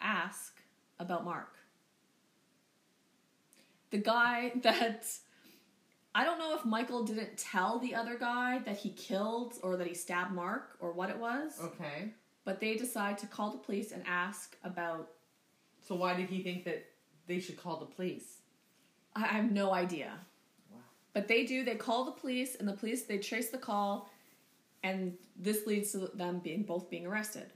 ask 0.00 0.60
about 0.98 1.24
Mark. 1.24 1.54
The 3.90 3.98
guy 3.98 4.52
that 4.62 5.06
I 6.14 6.24
don't 6.24 6.38
know 6.38 6.54
if 6.54 6.64
Michael 6.64 7.04
didn't 7.04 7.36
tell 7.36 7.78
the 7.78 7.94
other 7.94 8.16
guy 8.16 8.60
that 8.60 8.76
he 8.76 8.90
killed 8.90 9.54
or 9.62 9.76
that 9.76 9.86
he 9.86 9.94
stabbed 9.94 10.32
Mark 10.32 10.76
or 10.80 10.92
what 10.92 11.10
it 11.10 11.18
was, 11.18 11.58
Okay. 11.60 12.12
but 12.44 12.60
they 12.60 12.74
decide 12.76 13.18
to 13.18 13.26
call 13.26 13.50
the 13.50 13.58
police 13.58 13.90
and 13.92 14.02
ask 14.06 14.56
about. 14.62 15.08
So 15.80 15.94
why 15.96 16.14
did 16.14 16.28
he 16.30 16.42
think 16.42 16.64
that 16.64 16.86
they 17.26 17.40
should 17.40 17.56
call 17.56 17.78
the 17.78 17.86
police? 17.86 18.38
I 19.16 19.24
I 19.24 19.26
have 19.28 19.50
no 19.52 19.72
idea. 19.72 20.12
But 21.14 21.26
they 21.28 21.44
do. 21.46 21.64
They 21.64 21.76
call 21.76 22.04
the 22.04 22.10
police, 22.12 22.56
and 22.56 22.68
the 22.68 22.72
police 22.74 23.04
they 23.04 23.18
trace 23.18 23.48
the 23.48 23.58
call, 23.58 24.10
and 24.82 25.14
this 25.36 25.66
leads 25.66 25.92
to 25.92 26.10
them 26.14 26.40
being 26.40 26.62
both 26.64 26.90
being 26.90 27.06
arrested. 27.06 27.46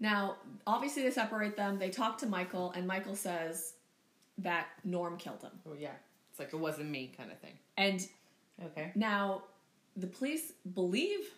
Now, 0.00 0.36
obviously, 0.66 1.02
they 1.02 1.10
separate 1.10 1.56
them. 1.56 1.78
They 1.78 1.90
talk 1.90 2.18
to 2.18 2.26
Michael, 2.26 2.72
and 2.72 2.86
Michael 2.86 3.14
says 3.14 3.74
that 4.38 4.66
Norm 4.84 5.16
killed 5.16 5.42
him. 5.42 5.52
Oh 5.68 5.74
yeah. 5.78 5.92
It's 6.30 6.38
like 6.38 6.52
it 6.52 6.58
wasn't 6.58 6.88
me 6.90 7.12
kind 7.16 7.30
of 7.30 7.38
thing. 7.38 7.58
And 7.76 8.06
Okay. 8.64 8.92
now 8.94 9.42
the 9.96 10.06
police 10.06 10.52
believe 10.74 11.30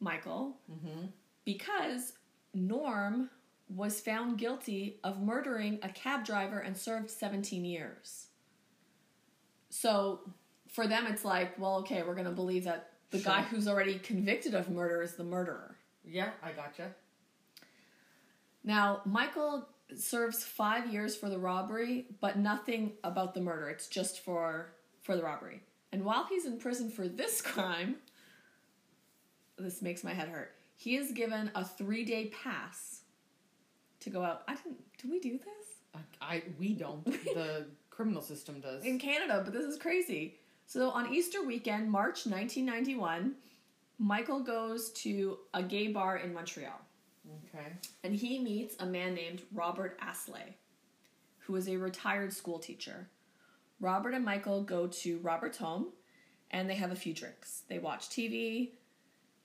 Michael 0.00 0.56
Mm-hmm. 0.72 1.06
because 1.44 2.14
Norm 2.54 3.28
was 3.68 4.00
found 4.00 4.38
guilty 4.38 4.98
of 5.04 5.20
murdering 5.20 5.78
a 5.82 5.88
cab 5.90 6.24
driver 6.24 6.58
and 6.60 6.76
served 6.76 7.10
17 7.10 7.64
years. 7.64 8.26
So 9.74 10.20
for 10.68 10.86
them, 10.86 11.06
it's 11.08 11.24
like, 11.24 11.58
well, 11.58 11.78
okay, 11.78 12.04
we're 12.04 12.14
going 12.14 12.26
to 12.26 12.30
believe 12.30 12.62
that 12.64 12.92
the 13.10 13.18
Sure. 13.18 13.32
guy 13.32 13.42
who's 13.42 13.66
already 13.66 13.98
convicted 13.98 14.54
of 14.54 14.70
murder 14.70 15.02
is 15.02 15.16
the 15.16 15.24
murderer. 15.24 15.76
Yeah, 16.04 16.30
I 16.44 16.52
gotcha. 16.52 16.94
Now, 18.62 19.02
Michael 19.04 19.68
serves 19.96 20.44
five 20.44 20.92
years 20.92 21.16
for 21.16 21.28
the 21.28 21.38
robbery, 21.38 22.06
but 22.20 22.38
nothing 22.38 22.92
about 23.02 23.34
the 23.34 23.40
murder. 23.40 23.68
It's 23.68 23.88
just 23.88 24.20
for 24.20 24.72
for 25.02 25.16
the 25.16 25.24
robbery. 25.24 25.60
And 25.90 26.04
while 26.04 26.24
he's 26.24 26.46
in 26.46 26.58
prison 26.58 26.88
for 26.88 27.08
this 27.08 27.42
crime, 27.42 27.96
this 29.58 29.82
makes 29.82 30.04
my 30.04 30.14
head 30.14 30.28
hurt. 30.28 30.52
He 30.76 30.94
is 30.96 31.10
given 31.10 31.50
a 31.56 31.64
three 31.64 32.04
day 32.04 32.26
pass 32.26 33.00
to 34.00 34.10
go 34.10 34.22
out. 34.22 34.44
I 34.46 34.54
didn't. 34.54 34.78
Do 34.98 35.10
we 35.10 35.18
do 35.18 35.36
this 35.36 35.64
I, 36.20 36.34
I 36.36 36.42
we 36.58 36.74
don't. 36.74 37.04
the 37.34 37.66
criminal 37.94 38.22
system 38.22 38.60
does. 38.60 38.84
in 38.84 38.98
Canada? 38.98 39.42
But 39.44 39.52
this 39.54 39.64
is 39.64 39.78
crazy. 39.78 40.38
So 40.66 40.90
on 40.90 41.12
Easter 41.12 41.42
weekend, 41.44 41.90
March 41.90 42.26
1991, 42.26 43.34
Michael 43.98 44.40
goes 44.40 44.90
to 44.92 45.38
a 45.52 45.62
gay 45.62 45.88
bar 45.88 46.16
in 46.16 46.32
Montreal. 46.34 46.80
Okay. 47.54 47.68
and 48.02 48.14
he 48.14 48.38
meets 48.38 48.76
a 48.80 48.84
man 48.86 49.14
named 49.14 49.40
Robert 49.54 49.98
Assaly, 50.00 50.54
who 51.38 51.56
is 51.56 51.68
a 51.68 51.76
retired 51.76 52.34
school 52.34 52.58
teacher. 52.58 53.08
Robert 53.80 54.12
and 54.12 54.24
Michael 54.24 54.62
go 54.62 54.86
to 54.88 55.18
Robert's 55.18 55.56
home 55.56 55.86
and 56.50 56.68
they 56.68 56.74
have 56.74 56.92
a 56.92 56.96
few 56.96 57.14
drinks. 57.14 57.62
They 57.68 57.78
watch 57.78 58.10
TV, 58.10 58.72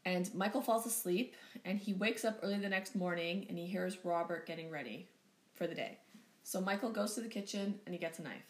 and 0.04 0.34
Michael 0.36 0.62
falls 0.62 0.86
asleep 0.86 1.36
and 1.64 1.80
he 1.80 1.94
wakes 1.94 2.26
up 2.26 2.40
early 2.44 2.58
the 2.58 2.68
next 2.68 2.96
morning 2.96 3.46
and 3.48 3.58
he 3.58 3.66
hears 3.66 3.98
Robert 4.04 4.46
getting 4.46 4.70
ready 4.70 5.08
for 5.54 5.66
the 5.66 5.76
day. 5.76 6.00
So 6.44 6.60
Michael 6.62 6.92
goes 6.92 7.16
to 7.16 7.22
the 7.22 7.28
kitchen 7.28 7.80
and 7.86 7.94
he 7.94 8.00
gets 8.00 8.20
a 8.20 8.24
knife. 8.24 8.46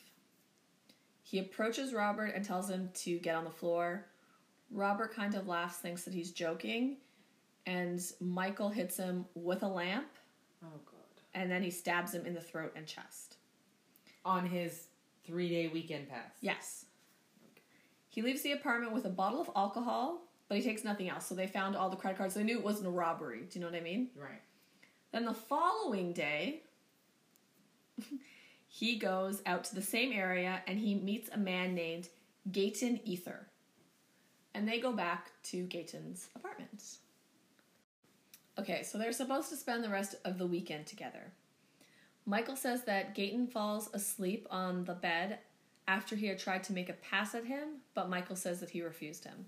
He 1.24 1.40
approaches 1.40 1.94
Robert 1.94 2.34
and 2.36 2.44
tells 2.44 2.70
him 2.70 2.90
to 2.96 3.20
get 3.20 3.36
on 3.36 3.44
the 3.44 3.50
floor. 3.52 4.06
Robert 4.72 5.14
kind 5.14 5.36
of 5.36 5.48
laughs, 5.48 5.78
thinks 5.78 6.04
that 6.04 6.14
he's 6.14 6.32
joking, 6.32 6.98
and 7.66 8.00
Michael 8.20 8.70
hits 8.70 8.98
him 8.98 9.26
with 9.36 9.64
a 9.64 9.68
lamp 9.68 10.08
Oh 10.64 10.80
god. 10.86 11.22
and 11.34 11.52
then 11.52 11.62
he 11.64 11.72
stabs 11.72 12.14
him 12.14 12.26
in 12.26 12.34
the 12.34 12.42
throat 12.42 12.74
and 12.76 12.86
chest. 12.88 13.38
On 14.26 14.46
his 14.46 14.88
three 15.26 15.50
day 15.50 15.68
weekend 15.68 16.10
pass. 16.10 16.32
Yes. 16.42 16.86
He 18.08 18.22
leaves 18.24 18.42
the 18.42 18.54
apartment 18.54 18.94
with 18.94 19.06
a 19.06 19.10
bottle 19.10 19.40
of 19.42 19.50
alcohol, 19.56 20.22
but 20.48 20.58
he 20.58 20.64
takes 20.64 20.84
nothing 20.84 21.10
else. 21.10 21.28
So 21.28 21.36
they 21.36 21.46
found 21.48 21.76
all 21.76 21.90
the 21.90 21.96
credit 21.96 22.18
cards. 22.18 22.34
They 22.34 22.44
knew 22.44 22.58
it 22.58 22.64
wasn't 22.64 22.88
a 22.88 22.92
robbery. 22.92 23.42
Do 23.50 23.60
you 23.60 23.62
know 23.66 23.72
what 23.72 23.80
I 23.80 23.84
mean? 23.84 24.10
Right. 24.16 24.42
Then 25.12 25.26
the 25.26 25.34
following 25.34 26.12
day, 26.14 26.64
he 28.68 28.98
goes 28.98 29.42
out 29.46 29.64
to 29.66 29.76
the 29.76 29.82
same 29.82 30.12
area 30.12 30.62
and 30.68 30.80
he 30.80 30.96
meets 30.96 31.30
a 31.30 31.38
man 31.38 31.74
named 31.74 32.10
Gaétan 32.52 33.06
Ethier. 33.08 33.46
And 34.54 34.68
they 34.68 34.80
go 34.80 34.92
back 34.92 35.32
to 35.44 35.66
Gaétan's 35.66 36.30
apartment. 36.36 36.84
Okay, 38.58 38.84
so 38.84 38.98
they're 38.98 39.14
supposed 39.14 39.50
to 39.50 39.56
spend 39.56 39.84
the 39.84 39.90
rest 39.90 40.16
of 40.26 40.38
the 40.38 40.48
weekend 40.48 40.86
together. 40.86 41.32
Michael 42.26 42.56
says 42.56 42.84
that 42.84 43.16
Gaétan 43.16 43.50
falls 43.50 43.90
asleep 43.94 44.48
on 44.52 44.84
the 44.86 44.94
bed 44.94 45.40
after 45.88 46.16
he 46.16 46.28
had 46.28 46.38
tried 46.38 46.64
to 46.66 46.74
make 46.74 46.90
a 46.90 46.94
pass 46.94 47.34
at 47.34 47.46
him, 47.46 47.80
but 47.96 48.10
Michael 48.10 48.36
says 48.36 48.60
that 48.60 48.70
he 48.70 48.82
refused 48.82 49.24
him. 49.24 49.46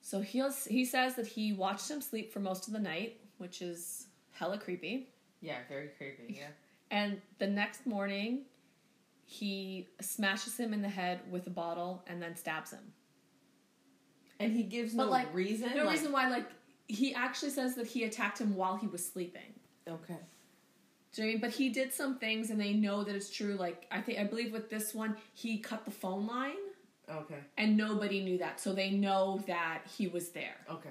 So 0.00 0.20
he 0.20 0.42
he 0.68 0.84
says 0.84 1.16
that 1.16 1.26
he 1.26 1.52
watched 1.52 1.90
him 1.90 2.00
sleep 2.00 2.32
for 2.32 2.40
most 2.40 2.66
of 2.66 2.72
the 2.72 2.78
night, 2.78 3.20
which 3.38 3.60
is 3.60 4.06
hella 4.30 4.58
creepy. 4.58 5.08
Yeah, 5.40 5.58
very 5.68 5.88
creepy. 5.96 6.34
Yeah. 6.38 6.48
And 6.90 7.20
the 7.38 7.46
next 7.46 7.84
morning, 7.84 8.44
he 9.26 9.88
smashes 10.00 10.56
him 10.56 10.72
in 10.72 10.80
the 10.80 10.88
head 10.88 11.20
with 11.30 11.46
a 11.46 11.50
bottle 11.50 12.02
and 12.06 12.22
then 12.22 12.34
stabs 12.34 12.70
him. 12.70 12.92
And 14.40 14.52
he 14.56 14.62
gives 14.62 14.94
But, 14.94 15.04
no 15.04 15.10
like, 15.10 15.34
reason. 15.34 15.70
No 15.76 15.84
like- 15.84 15.96
reason 15.96 16.12
why, 16.12 16.30
like, 16.30 16.46
he 16.86 17.12
actually 17.14 17.50
says 17.50 17.74
that 17.74 17.86
he 17.86 18.04
attacked 18.04 18.38
him 18.40 18.56
while 18.56 18.76
he 18.78 18.86
was 18.86 19.04
sleeping. 19.04 19.52
Okay. 19.86 20.16
Do 21.12 21.22
you 21.22 21.26
know 21.26 21.30
I 21.30 21.32
mean? 21.34 21.40
But 21.42 21.50
he 21.50 21.68
did 21.68 21.92
some 21.92 22.18
things 22.18 22.48
and 22.48 22.58
they 22.58 22.72
know 22.72 23.04
that 23.04 23.14
it's 23.14 23.28
true. 23.28 23.56
Like, 23.56 23.86
I 23.90 24.00
think, 24.00 24.18
I 24.18 24.24
believe 24.24 24.50
with 24.50 24.70
this 24.70 24.94
one, 24.94 25.16
he 25.34 25.58
cut 25.58 25.84
the 25.84 25.90
phone 25.90 26.26
line 26.26 26.56
Okay. 27.10 27.40
and 27.58 27.76
nobody 27.76 28.22
knew 28.24 28.38
that. 28.38 28.60
So 28.60 28.72
they 28.72 28.90
know 28.90 29.42
that 29.46 29.82
he 29.98 30.08
was 30.08 30.30
there. 30.30 30.56
Okay. 30.70 30.90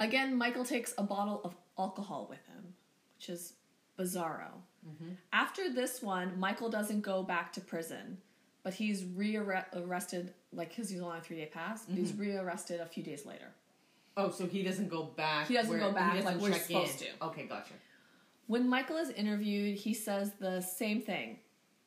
Again, 0.00 0.36
Michael 0.36 0.64
takes 0.64 0.94
a 0.98 1.02
bottle 1.02 1.40
of 1.44 1.54
alcohol 1.78 2.26
with 2.28 2.44
him, 2.46 2.74
which 3.16 3.28
is 3.28 3.52
bizarro. 3.98 4.48
Mm-hmm. 4.88 5.10
After 5.32 5.70
this 5.72 6.02
one, 6.02 6.38
Michael 6.40 6.70
doesn't 6.70 7.02
go 7.02 7.22
back 7.22 7.52
to 7.52 7.60
prison, 7.60 8.16
but 8.62 8.72
he's 8.72 9.04
rearrested, 9.04 10.32
like, 10.52 10.70
because 10.70 10.88
he's 10.88 11.00
only 11.00 11.12
on 11.12 11.18
a 11.18 11.22
three 11.22 11.36
day 11.36 11.50
pass, 11.52 11.84
but 11.86 11.98
he's 11.98 12.12
mm-hmm. 12.12 12.22
rearrested 12.22 12.80
a 12.80 12.86
few 12.86 13.02
days 13.02 13.26
later. 13.26 13.52
Oh, 14.16 14.30
so 14.30 14.46
he 14.46 14.62
doesn't 14.62 14.88
go 14.88 15.04
back. 15.04 15.48
He 15.48 15.54
doesn't 15.54 15.78
go 15.78 15.92
back, 15.92 16.24
like, 16.24 16.40
we're 16.40 16.52
supposed 16.54 17.02
in. 17.02 17.08
to. 17.08 17.26
Okay, 17.26 17.44
gotcha. 17.44 17.74
When 18.46 18.68
Michael 18.68 18.96
is 18.96 19.10
interviewed, 19.10 19.76
he 19.76 19.94
says 19.94 20.32
the 20.40 20.60
same 20.60 21.00
thing 21.00 21.38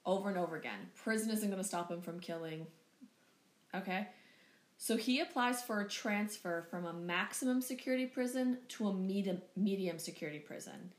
over 0.05 0.29
and 0.29 0.37
over 0.37 0.55
again. 0.55 0.79
Prison 0.95 1.31
isn't 1.31 1.49
going 1.49 1.61
to 1.61 1.67
stop 1.67 1.91
him 1.91 2.01
from 2.01 2.19
killing. 2.19 2.67
Okay? 3.75 4.07
So 4.77 4.97
he 4.97 5.21
applies 5.21 5.61
for 5.61 5.81
a 5.81 5.87
transfer 5.87 6.65
from 6.69 6.85
a 6.85 6.93
maximum 6.93 7.61
security 7.61 8.05
prison 8.05 8.57
to 8.69 8.87
a 8.87 8.93
medium, 8.93 9.41
medium 9.55 9.97
security 9.97 10.39
prison. 10.39 10.91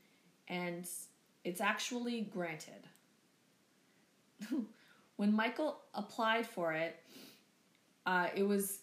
And 0.47 0.87
it's 1.43 1.61
actually 1.61 2.21
granted. 2.21 2.87
when 5.17 5.33
Michael 5.33 5.79
applied 5.93 6.47
for 6.47 6.73
it, 6.73 6.99
uh, 8.05 8.27
it 8.35 8.43
was 8.43 8.79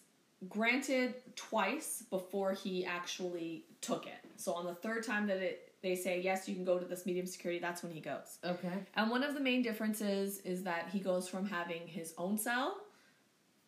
granted 0.49 1.15
twice 1.35 2.03
before 2.09 2.53
he 2.53 2.85
actually 2.85 3.65
took 3.81 4.05
it. 4.05 4.19
So 4.35 4.53
on 4.53 4.65
the 4.65 4.75
third 4.75 5.03
time 5.03 5.27
that 5.27 5.37
it 5.37 5.73
they 5.83 5.95
say 5.95 6.21
yes, 6.21 6.47
you 6.47 6.55
can 6.55 6.63
go 6.63 6.79
to 6.79 6.85
this 6.85 7.05
medium 7.05 7.25
security, 7.25 7.59
that's 7.59 7.83
when 7.83 7.91
he 7.91 7.99
goes. 7.99 8.37
Okay. 8.43 8.71
And 8.95 9.11
one 9.11 9.21
of 9.21 9.33
the 9.33 9.41
main 9.41 9.61
differences 9.61 10.39
is 10.39 10.63
that 10.63 10.87
he 10.93 10.99
goes 10.99 11.27
from 11.27 11.45
having 11.45 11.85
his 11.85 12.13
own 12.17 12.37
cell 12.37 12.77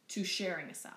to 0.07 0.23
sharing 0.23 0.69
a 0.69 0.73
cell. 0.73 0.93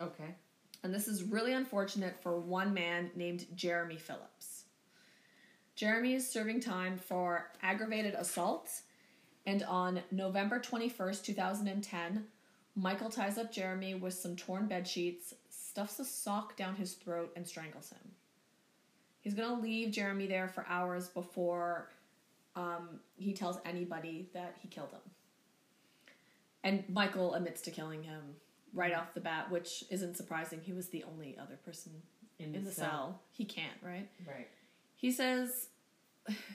Okay. 0.00 0.34
And 0.82 0.94
this 0.94 1.08
is 1.08 1.24
really 1.24 1.52
unfortunate 1.52 2.18
for 2.22 2.38
one 2.38 2.72
man 2.72 3.10
named 3.14 3.46
Jeremy 3.54 3.96
Phillips. 3.96 4.64
Jeremy 5.76 6.14
is 6.14 6.28
serving 6.28 6.60
time 6.60 6.96
for 6.96 7.50
aggravated 7.62 8.14
assault, 8.14 8.70
and 9.46 9.62
on 9.62 10.02
November 10.10 10.58
21st, 10.58 11.24
2010, 11.24 12.26
Michael 12.76 13.10
ties 13.10 13.38
up 13.38 13.52
Jeremy 13.52 13.94
with 13.94 14.14
some 14.14 14.36
torn 14.36 14.66
bed 14.66 14.86
sheets, 14.86 15.34
stuffs 15.48 15.98
a 15.98 16.04
sock 16.04 16.56
down 16.56 16.76
his 16.76 16.94
throat, 16.94 17.32
and 17.36 17.46
strangles 17.46 17.90
him. 17.90 18.12
He's 19.20 19.34
to 19.34 19.62
leave 19.62 19.90
Jeremy 19.90 20.26
there 20.26 20.48
for 20.48 20.64
hours 20.68 21.08
before 21.08 21.90
um, 22.56 23.00
he 23.16 23.32
tells 23.32 23.58
anybody 23.64 24.28
that 24.32 24.56
he 24.60 24.68
killed 24.68 24.90
him. 24.90 25.00
And 26.62 26.84
Michael 26.88 27.34
admits 27.34 27.62
to 27.62 27.70
killing 27.70 28.02
him 28.02 28.36
right 28.74 28.94
off 28.94 29.14
the 29.14 29.20
bat, 29.20 29.50
which 29.50 29.84
isn't 29.90 30.16
surprising. 30.16 30.60
He 30.62 30.72
was 30.72 30.88
the 30.88 31.04
only 31.04 31.36
other 31.40 31.56
person 31.64 31.92
In, 32.38 32.54
in 32.54 32.64
the 32.64 32.70
cell. 32.72 33.20
He 33.32 33.44
can't, 33.44 33.76
right? 33.82 34.08
Right. 34.26 34.48
He 34.96 35.10
says 35.12 35.68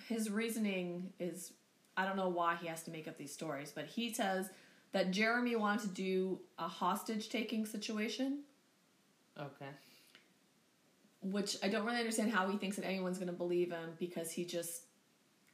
his 0.08 0.30
reasoning 0.30 1.12
is 1.20 1.54
I 1.98 2.06
don't 2.06 2.18
know 2.18 2.30
why 2.30 2.56
he 2.62 2.68
has 2.68 2.84
to 2.84 2.92
make 2.92 3.08
up 3.08 3.18
these 3.18 3.34
stories, 3.34 3.72
but 3.74 3.86
he 3.86 4.14
says 4.14 4.50
that 4.92 5.12
Jeremy 5.12 5.56
wanted 5.56 5.82
to 5.82 5.88
do 5.90 6.40
a 6.60 6.68
hostage 6.68 7.30
taking 7.30 7.66
situation, 7.66 8.40
Okay. 9.40 9.66
which 11.22 11.58
I 11.64 11.68
don't 11.70 11.86
really 11.86 11.98
understand 12.00 12.32
how 12.32 12.50
he 12.50 12.58
thinks 12.58 12.76
that 12.78 12.86
anyone's 12.86 13.18
going 13.18 13.28
to 13.32 13.34
believe 13.34 13.72
him 13.72 13.92
because 14.00 14.32
he 14.32 14.46
just 14.46 14.84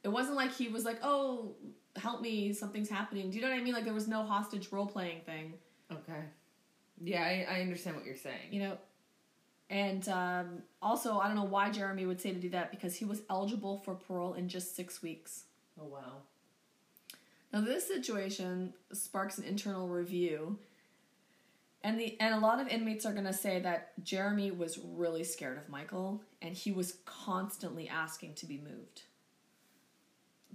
it 0.03 0.09
wasn't 0.09 0.36
like 0.36 0.51
he 0.53 0.67
was 0.67 0.83
like, 0.83 0.99
"Oh, 1.03 1.55
help 1.95 2.21
me, 2.21 2.53
something's 2.53 2.89
happening." 2.89 3.29
Do 3.29 3.36
you 3.38 3.43
know 3.43 3.49
what 3.51 3.59
I 3.59 3.63
mean? 3.63 3.73
Like 3.73 3.83
there 3.86 3.93
was 3.93 4.07
no 4.07 4.23
hostage 4.23 4.71
role 4.71 4.88
playing 4.88 5.21
thing. 5.25 5.53
Okay. 5.91 6.21
Yeah, 7.03 7.23
I, 7.23 7.57
I 7.57 7.61
understand 7.61 7.95
what 7.95 8.05
you're 8.05 8.15
saying. 8.15 8.51
you 8.51 8.61
know 8.61 8.77
and 9.69 10.07
um, 10.09 10.61
also 10.81 11.17
i 11.19 11.27
don't 11.27 11.35
know 11.37 11.45
why 11.45 11.69
jeremy 11.71 12.05
would 12.05 12.19
say 12.19 12.33
to 12.33 12.39
do 12.39 12.49
that 12.49 12.71
because 12.71 12.95
he 12.95 13.05
was 13.05 13.21
eligible 13.29 13.77
for 13.77 13.95
parole 13.95 14.33
in 14.33 14.47
just 14.49 14.75
six 14.75 15.01
weeks 15.01 15.45
Oh 15.81 15.85
wow. 15.85 16.17
now 17.53 17.61
this 17.61 17.87
situation 17.87 18.73
sparks 18.91 19.37
an 19.37 19.45
internal 19.45 19.87
review 19.87 20.57
and 21.83 21.97
the 21.99 22.17
and 22.19 22.35
a 22.35 22.39
lot 22.39 22.59
of 22.59 22.67
inmates 22.67 23.05
are 23.05 23.13
going 23.13 23.25
to 23.25 23.33
say 23.33 23.59
that 23.61 23.93
jeremy 24.03 24.51
was 24.51 24.77
really 24.77 25.23
scared 25.23 25.57
of 25.57 25.69
michael 25.69 26.21
and 26.41 26.53
he 26.55 26.71
was 26.73 26.97
constantly 27.05 27.87
asking 27.87 28.33
to 28.35 28.45
be 28.45 28.57
moved 28.57 29.03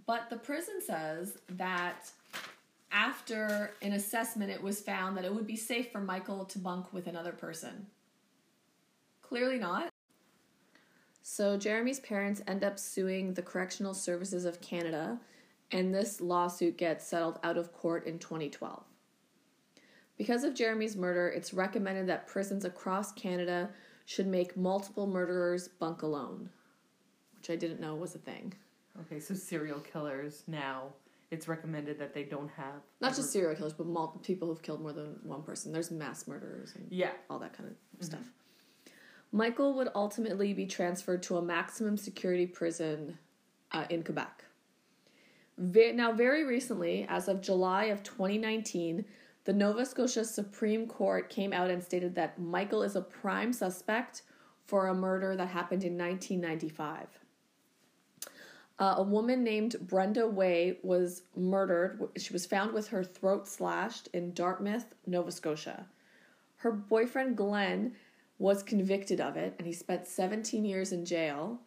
but 0.07 0.29
the 0.31 0.37
prison 0.37 0.81
says 0.87 1.39
that 1.49 2.11
after 2.97 3.71
an 3.83 3.93
assessment 3.93 4.51
it 4.51 4.63
was 4.63 4.81
found 4.81 5.17
that 5.17 5.25
it 5.25 5.35
would 5.35 5.47
be 5.47 5.57
safe 5.57 5.93
for 5.93 6.01
michael 6.01 6.45
to 6.45 6.59
bunk 6.59 6.93
with 6.93 7.07
another 7.07 7.33
person 7.33 7.87
Clearly 9.29 9.59
not. 9.59 9.89
So 11.23 11.57
Jeremy's 11.57 11.99
parents 11.99 12.41
end 12.47 12.63
up 12.63 12.79
suing 12.79 13.35
the 13.35 13.43
Correctional 13.43 13.93
Services 13.93 14.45
of 14.45 14.61
Canada, 14.61 15.19
and 15.73 15.93
this 15.93 16.21
lawsuit 16.21 16.79
gets 16.79 17.05
settled 17.05 17.41
out 17.43 17.57
of 17.57 17.73
court 17.73 18.07
in 18.07 18.21
2012. 18.21 18.85
Because 20.17 20.45
of 20.45 20.55
Jeremy's 20.55 20.97
murder, 20.97 21.29
it's 21.29 21.53
recommended 21.53 22.07
that 22.07 22.29
prisons 22.29 22.65
across 22.65 23.13
Canada 23.13 23.71
should 24.05 24.29
make 24.29 24.57
multiple 24.57 25.09
murderers 25.09 25.67
bunk 25.67 26.03
alone, 26.03 26.49
which 27.37 27.51
I 27.51 27.57
didn't 27.57 27.81
know 27.81 27.97
was 27.97 28.15
a 28.15 28.19
thing. 28.19 28.55
Okay, 29.01 29.19
so 29.19 29.35
serial 29.35 29.81
killers 29.81 30.45
now 30.47 30.93
it's 31.31 31.49
recommended 31.49 31.99
that 31.99 32.15
they 32.15 32.23
don't 32.23 32.51
have 32.51 32.83
Not 33.01 33.15
just 33.15 33.33
serial 33.33 33.55
killers, 33.57 33.73
but 33.73 34.23
people 34.23 34.49
who've 34.49 34.63
killed 34.63 34.81
more 34.81 34.93
than 34.93 35.17
one 35.23 35.43
person. 35.43 35.73
There's 35.73 35.91
mass 35.91 36.27
murderers 36.29 36.75
and 36.77 36.87
Yeah. 36.91 37.13
all 37.29 37.39
that 37.41 37.53
kind 37.53 37.69
of 37.99 38.05
stuff. 38.05 38.33
Michael 39.33 39.75
would 39.75 39.89
ultimately 39.95 40.55
be 40.55 40.67
transferred 40.67 41.23
to 41.25 41.37
a 41.37 41.43
maximum 41.43 41.97
security 41.97 42.47
prison 42.47 43.19
uh, 43.73 43.85
in 43.91 44.03
Quebec. 44.05 44.45
Ve- 45.59 45.93
now, 45.93 46.13
very 46.13 46.45
recently, 46.45 47.05
as 47.09 47.27
of 47.29 47.41
July 47.41 47.85
of 47.87 48.03
2019, 48.05 49.05
the 49.45 49.53
Nova 49.53 49.85
Scotia 49.85 50.25
Supreme 50.25 50.87
Court 50.87 51.29
came 51.29 51.53
out 51.53 51.71
and 51.71 51.83
stated 51.83 52.15
that 52.15 52.39
Michael 52.39 52.83
is 52.83 52.95
a 52.95 53.01
prime 53.01 53.53
suspect 53.53 54.23
for 54.65 54.87
a 54.89 54.95
murder 54.95 55.35
that 55.37 55.49
happened 55.49 55.83
in 55.85 55.97
1995. 55.99 57.07
Uh, 58.79 58.95
a 58.99 59.03
woman 59.03 59.43
named 59.43 59.77
Brenda 59.81 60.27
Way 60.29 60.79
was 60.83 61.23
murdered. 61.35 62.01
She 62.19 62.33
was 62.33 62.45
found 62.45 62.73
with 62.73 62.89
her 62.89 63.03
throat 63.03 63.49
slashed 63.49 64.09
in 64.13 64.35
Dartmouth, 64.35 64.95
Nova 65.07 65.33
Scotia. 65.33 65.87
Her 66.57 66.73
boyfriend 66.73 67.37
Glenn 67.37 67.95
was 68.39 68.63
convicted 68.63 69.21
of 69.21 69.37
it 69.37 69.55
and 69.59 69.67
he 69.67 69.73
spent 69.73 70.07
17 70.07 70.65
years 70.65 70.93
in 70.93 71.07
jail, 71.07 71.59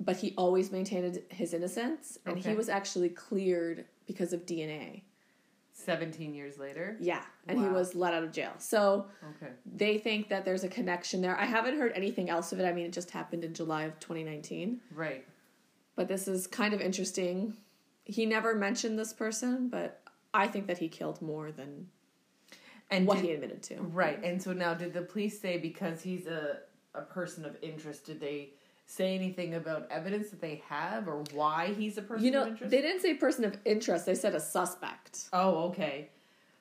but 0.00 0.16
he 0.16 0.34
always 0.36 0.72
maintained 0.72 1.22
his 1.28 1.54
innocence 1.54 2.18
and 2.26 2.38
he 2.38 2.54
was 2.54 2.68
actually 2.68 3.08
cleared 3.08 3.84
because 4.06 4.32
of 4.32 4.44
DNA. 4.44 5.02
17 5.74 6.34
years 6.34 6.58
later. 6.58 6.96
Yeah, 7.00 7.22
and 7.48 7.58
he 7.58 7.66
was 7.66 7.94
let 7.94 8.14
out 8.14 8.22
of 8.24 8.32
jail. 8.32 8.52
So 8.58 9.06
Okay. 9.36 9.52
they 9.64 9.96
think 9.98 10.28
that 10.28 10.44
there's 10.44 10.64
a 10.64 10.68
connection 10.68 11.20
there. 11.22 11.38
I 11.38 11.44
haven't 11.46 11.78
heard 11.78 11.92
anything 11.94 12.28
else 12.30 12.52
of 12.52 12.60
it. 12.60 12.64
I 12.64 12.72
mean, 12.72 12.84
it 12.86 12.92
just 12.92 13.10
happened 13.10 13.42
in 13.44 13.54
July 13.54 13.84
of 13.84 13.98
2019. 14.00 14.80
Right. 14.94 15.24
But 15.96 16.08
this 16.08 16.26
is 16.28 16.46
kind 16.46 16.72
of 16.74 16.80
interesting. 16.80 17.56
He 18.04 18.26
never 18.26 18.54
mentioned 18.54 18.98
this 18.98 19.12
person, 19.12 19.68
but 19.68 20.00
I 20.34 20.46
think 20.48 20.66
that 20.66 20.78
he 20.78 20.88
killed 20.88 21.20
more 21.22 21.52
than 21.52 21.88
And 22.90 23.06
what 23.06 23.16
did- 23.16 23.24
he 23.26 23.32
admitted 23.32 23.62
to. 23.64 23.76
Right. 23.82 24.22
And 24.24 24.42
so 24.42 24.52
now 24.52 24.74
did 24.74 24.92
the 24.92 25.02
police 25.02 25.40
say 25.40 25.58
because 25.58 26.02
he's 26.02 26.26
a 26.26 26.60
a 26.94 27.00
person 27.00 27.46
of 27.46 27.56
interest 27.62 28.04
did 28.04 28.20
they 28.20 28.50
say 28.84 29.14
anything 29.14 29.54
about 29.54 29.90
evidence 29.90 30.28
that 30.28 30.42
they 30.42 30.56
have 30.68 31.08
or 31.08 31.24
why 31.32 31.72
he's 31.72 31.96
a 31.96 32.02
person 32.02 32.22
You 32.22 32.30
know, 32.30 32.42
of 32.42 32.48
interest? 32.48 32.70
they 32.70 32.82
didn't 32.82 33.00
say 33.00 33.14
person 33.14 33.44
of 33.46 33.56
interest. 33.64 34.04
They 34.04 34.14
said 34.14 34.34
a 34.34 34.40
suspect. 34.40 35.28
oh, 35.32 35.68
okay. 35.68 36.10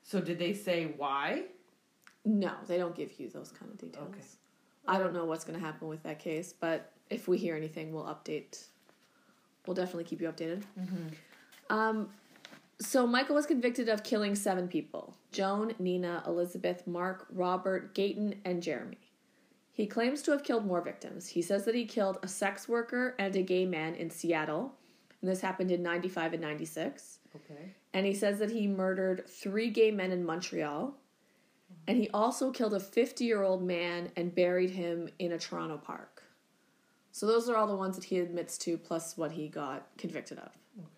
So 0.03 0.21
did 0.21 0.39
they 0.39 0.53
say 0.53 0.93
why? 0.95 1.47
No, 2.23 2.53
they 2.67 2.77
don't 2.77 2.95
give 2.95 3.19
you 3.19 3.27
those 3.27 3.51
kind 3.51 3.69
of 3.71 3.77
details. 3.77 4.07
Okay. 4.09 4.21
I 4.87 4.99
don't 4.99 5.13
know 5.13 5.25
what's 5.25 5.43
going 5.43 5.59
to 5.59 5.65
happen 5.65 5.89
with 5.89 6.01
that 6.03 6.19
case, 6.19 6.53
but 6.57 6.91
if 7.09 7.27
we 7.27 7.37
hear 7.37 7.55
anything, 7.57 7.91
we'll 7.91 8.05
update. 8.05 8.67
We'll 9.65 9.76
definitely 9.76 10.06
keep 10.06 10.21
you 10.21 10.30
updated. 10.30 10.63
Um, 11.69 12.10
so 12.80 13.06
Michael 13.06 13.36
was 13.36 13.45
convicted 13.45 13.89
of 13.89 14.04
killing 14.04 14.36
seven 14.36 14.67
people: 14.67 15.15
Joan, 15.32 15.74
Nina, 15.80 16.24
Elizabeth, 16.26 16.88
Mark, 16.88 17.28
Robert, 17.32 17.93
Gaétan, 17.93 18.38
and 18.43 18.62
Jeremy. 18.62 18.97
He 19.74 19.88
claims 19.88 20.21
to 20.24 20.32
have 20.32 20.43
killed 20.43 20.65
more 20.65 20.82
victims. 20.82 21.28
He 21.30 21.41
says 21.41 21.65
that 21.65 21.76
he 21.76 21.86
killed 21.86 22.17
a 22.24 22.28
sex 22.28 22.67
worker 22.67 23.15
and 23.17 23.36
a 23.36 23.41
gay 23.41 23.65
man 23.65 23.95
in 23.95 24.10
Seattle, 24.10 24.74
and 25.21 25.30
this 25.30 25.41
happened 25.41 25.71
in 25.71 25.84
'95 25.84 26.34
and 26.34 26.41
'96. 26.41 27.19
Okay. 27.36 27.71
And 27.93 28.06
he 28.06 28.13
says 28.13 28.39
that 28.39 28.52
he 28.52 28.67
murdered 28.67 29.28
three 29.28 29.69
gay 29.69 29.91
men 29.91 30.12
in 30.12 30.26
Montreal. 30.26 30.95
And 31.88 31.97
he 31.97 32.10
also 32.13 32.52
killed 32.52 32.74
a 32.74 32.80
50 32.80 33.26
year 33.26 33.41
old 33.41 33.63
man 33.63 34.12
and 34.15 34.34
buried 34.34 34.71
him 34.71 35.10
in 35.19 35.32
a 35.32 35.39
Toronto 35.39 35.78
park. 35.78 36.20
So 37.12 37.26
those 37.28 37.50
are 37.50 37.58
all 37.58 37.67
the 37.67 37.76
ones 37.76 37.95
that 37.97 38.06
he 38.06 38.19
admits 38.19 38.58
to, 38.60 38.78
plus 38.78 39.17
what 39.17 39.32
he 39.32 39.47
got 39.50 39.88
convicted 39.97 40.39
of. 40.39 40.50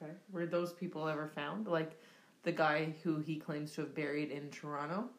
Okay. 0.01 0.11
Were 0.31 0.45
those 0.45 0.71
people 0.73 1.07
ever 1.07 1.27
found? 1.27 1.67
Like 1.67 1.99
the 2.43 2.51
guy 2.51 2.93
who 3.03 3.19
he 3.19 3.37
claims 3.37 3.71
to 3.73 3.81
have 3.81 3.95
buried 3.95 4.29
in 4.31 4.49
Toronto? 4.51 5.09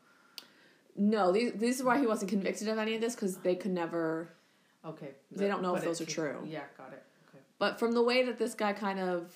No, 0.97 1.33
these, 1.33 1.53
this 1.55 1.77
is 1.79 1.83
why 1.83 1.99
he 1.99 2.07
wasn't 2.07 2.31
convicted 2.31 2.69
of 2.69 2.79
any 2.79 2.95
of 2.95 3.01
this 3.01 3.15
because 3.15 3.39
they 3.39 3.57
could 3.57 3.73
never. 3.73 4.29
Okay. 4.87 5.11
They 5.33 5.49
don't 5.49 5.63
know 5.63 5.75
if 5.75 5.83
those 5.83 6.01
are 6.01 6.07
true. 6.07 6.47
Yeah, 6.47 6.61
got 6.79 6.93
it. 6.93 7.03
Okay. 7.31 7.43
But 7.59 7.79
from 7.81 7.93
the 7.93 8.03
way 8.03 8.23
that 8.25 8.39
this 8.39 8.55
guy 8.55 8.73
kind 8.73 9.01
of 9.01 9.33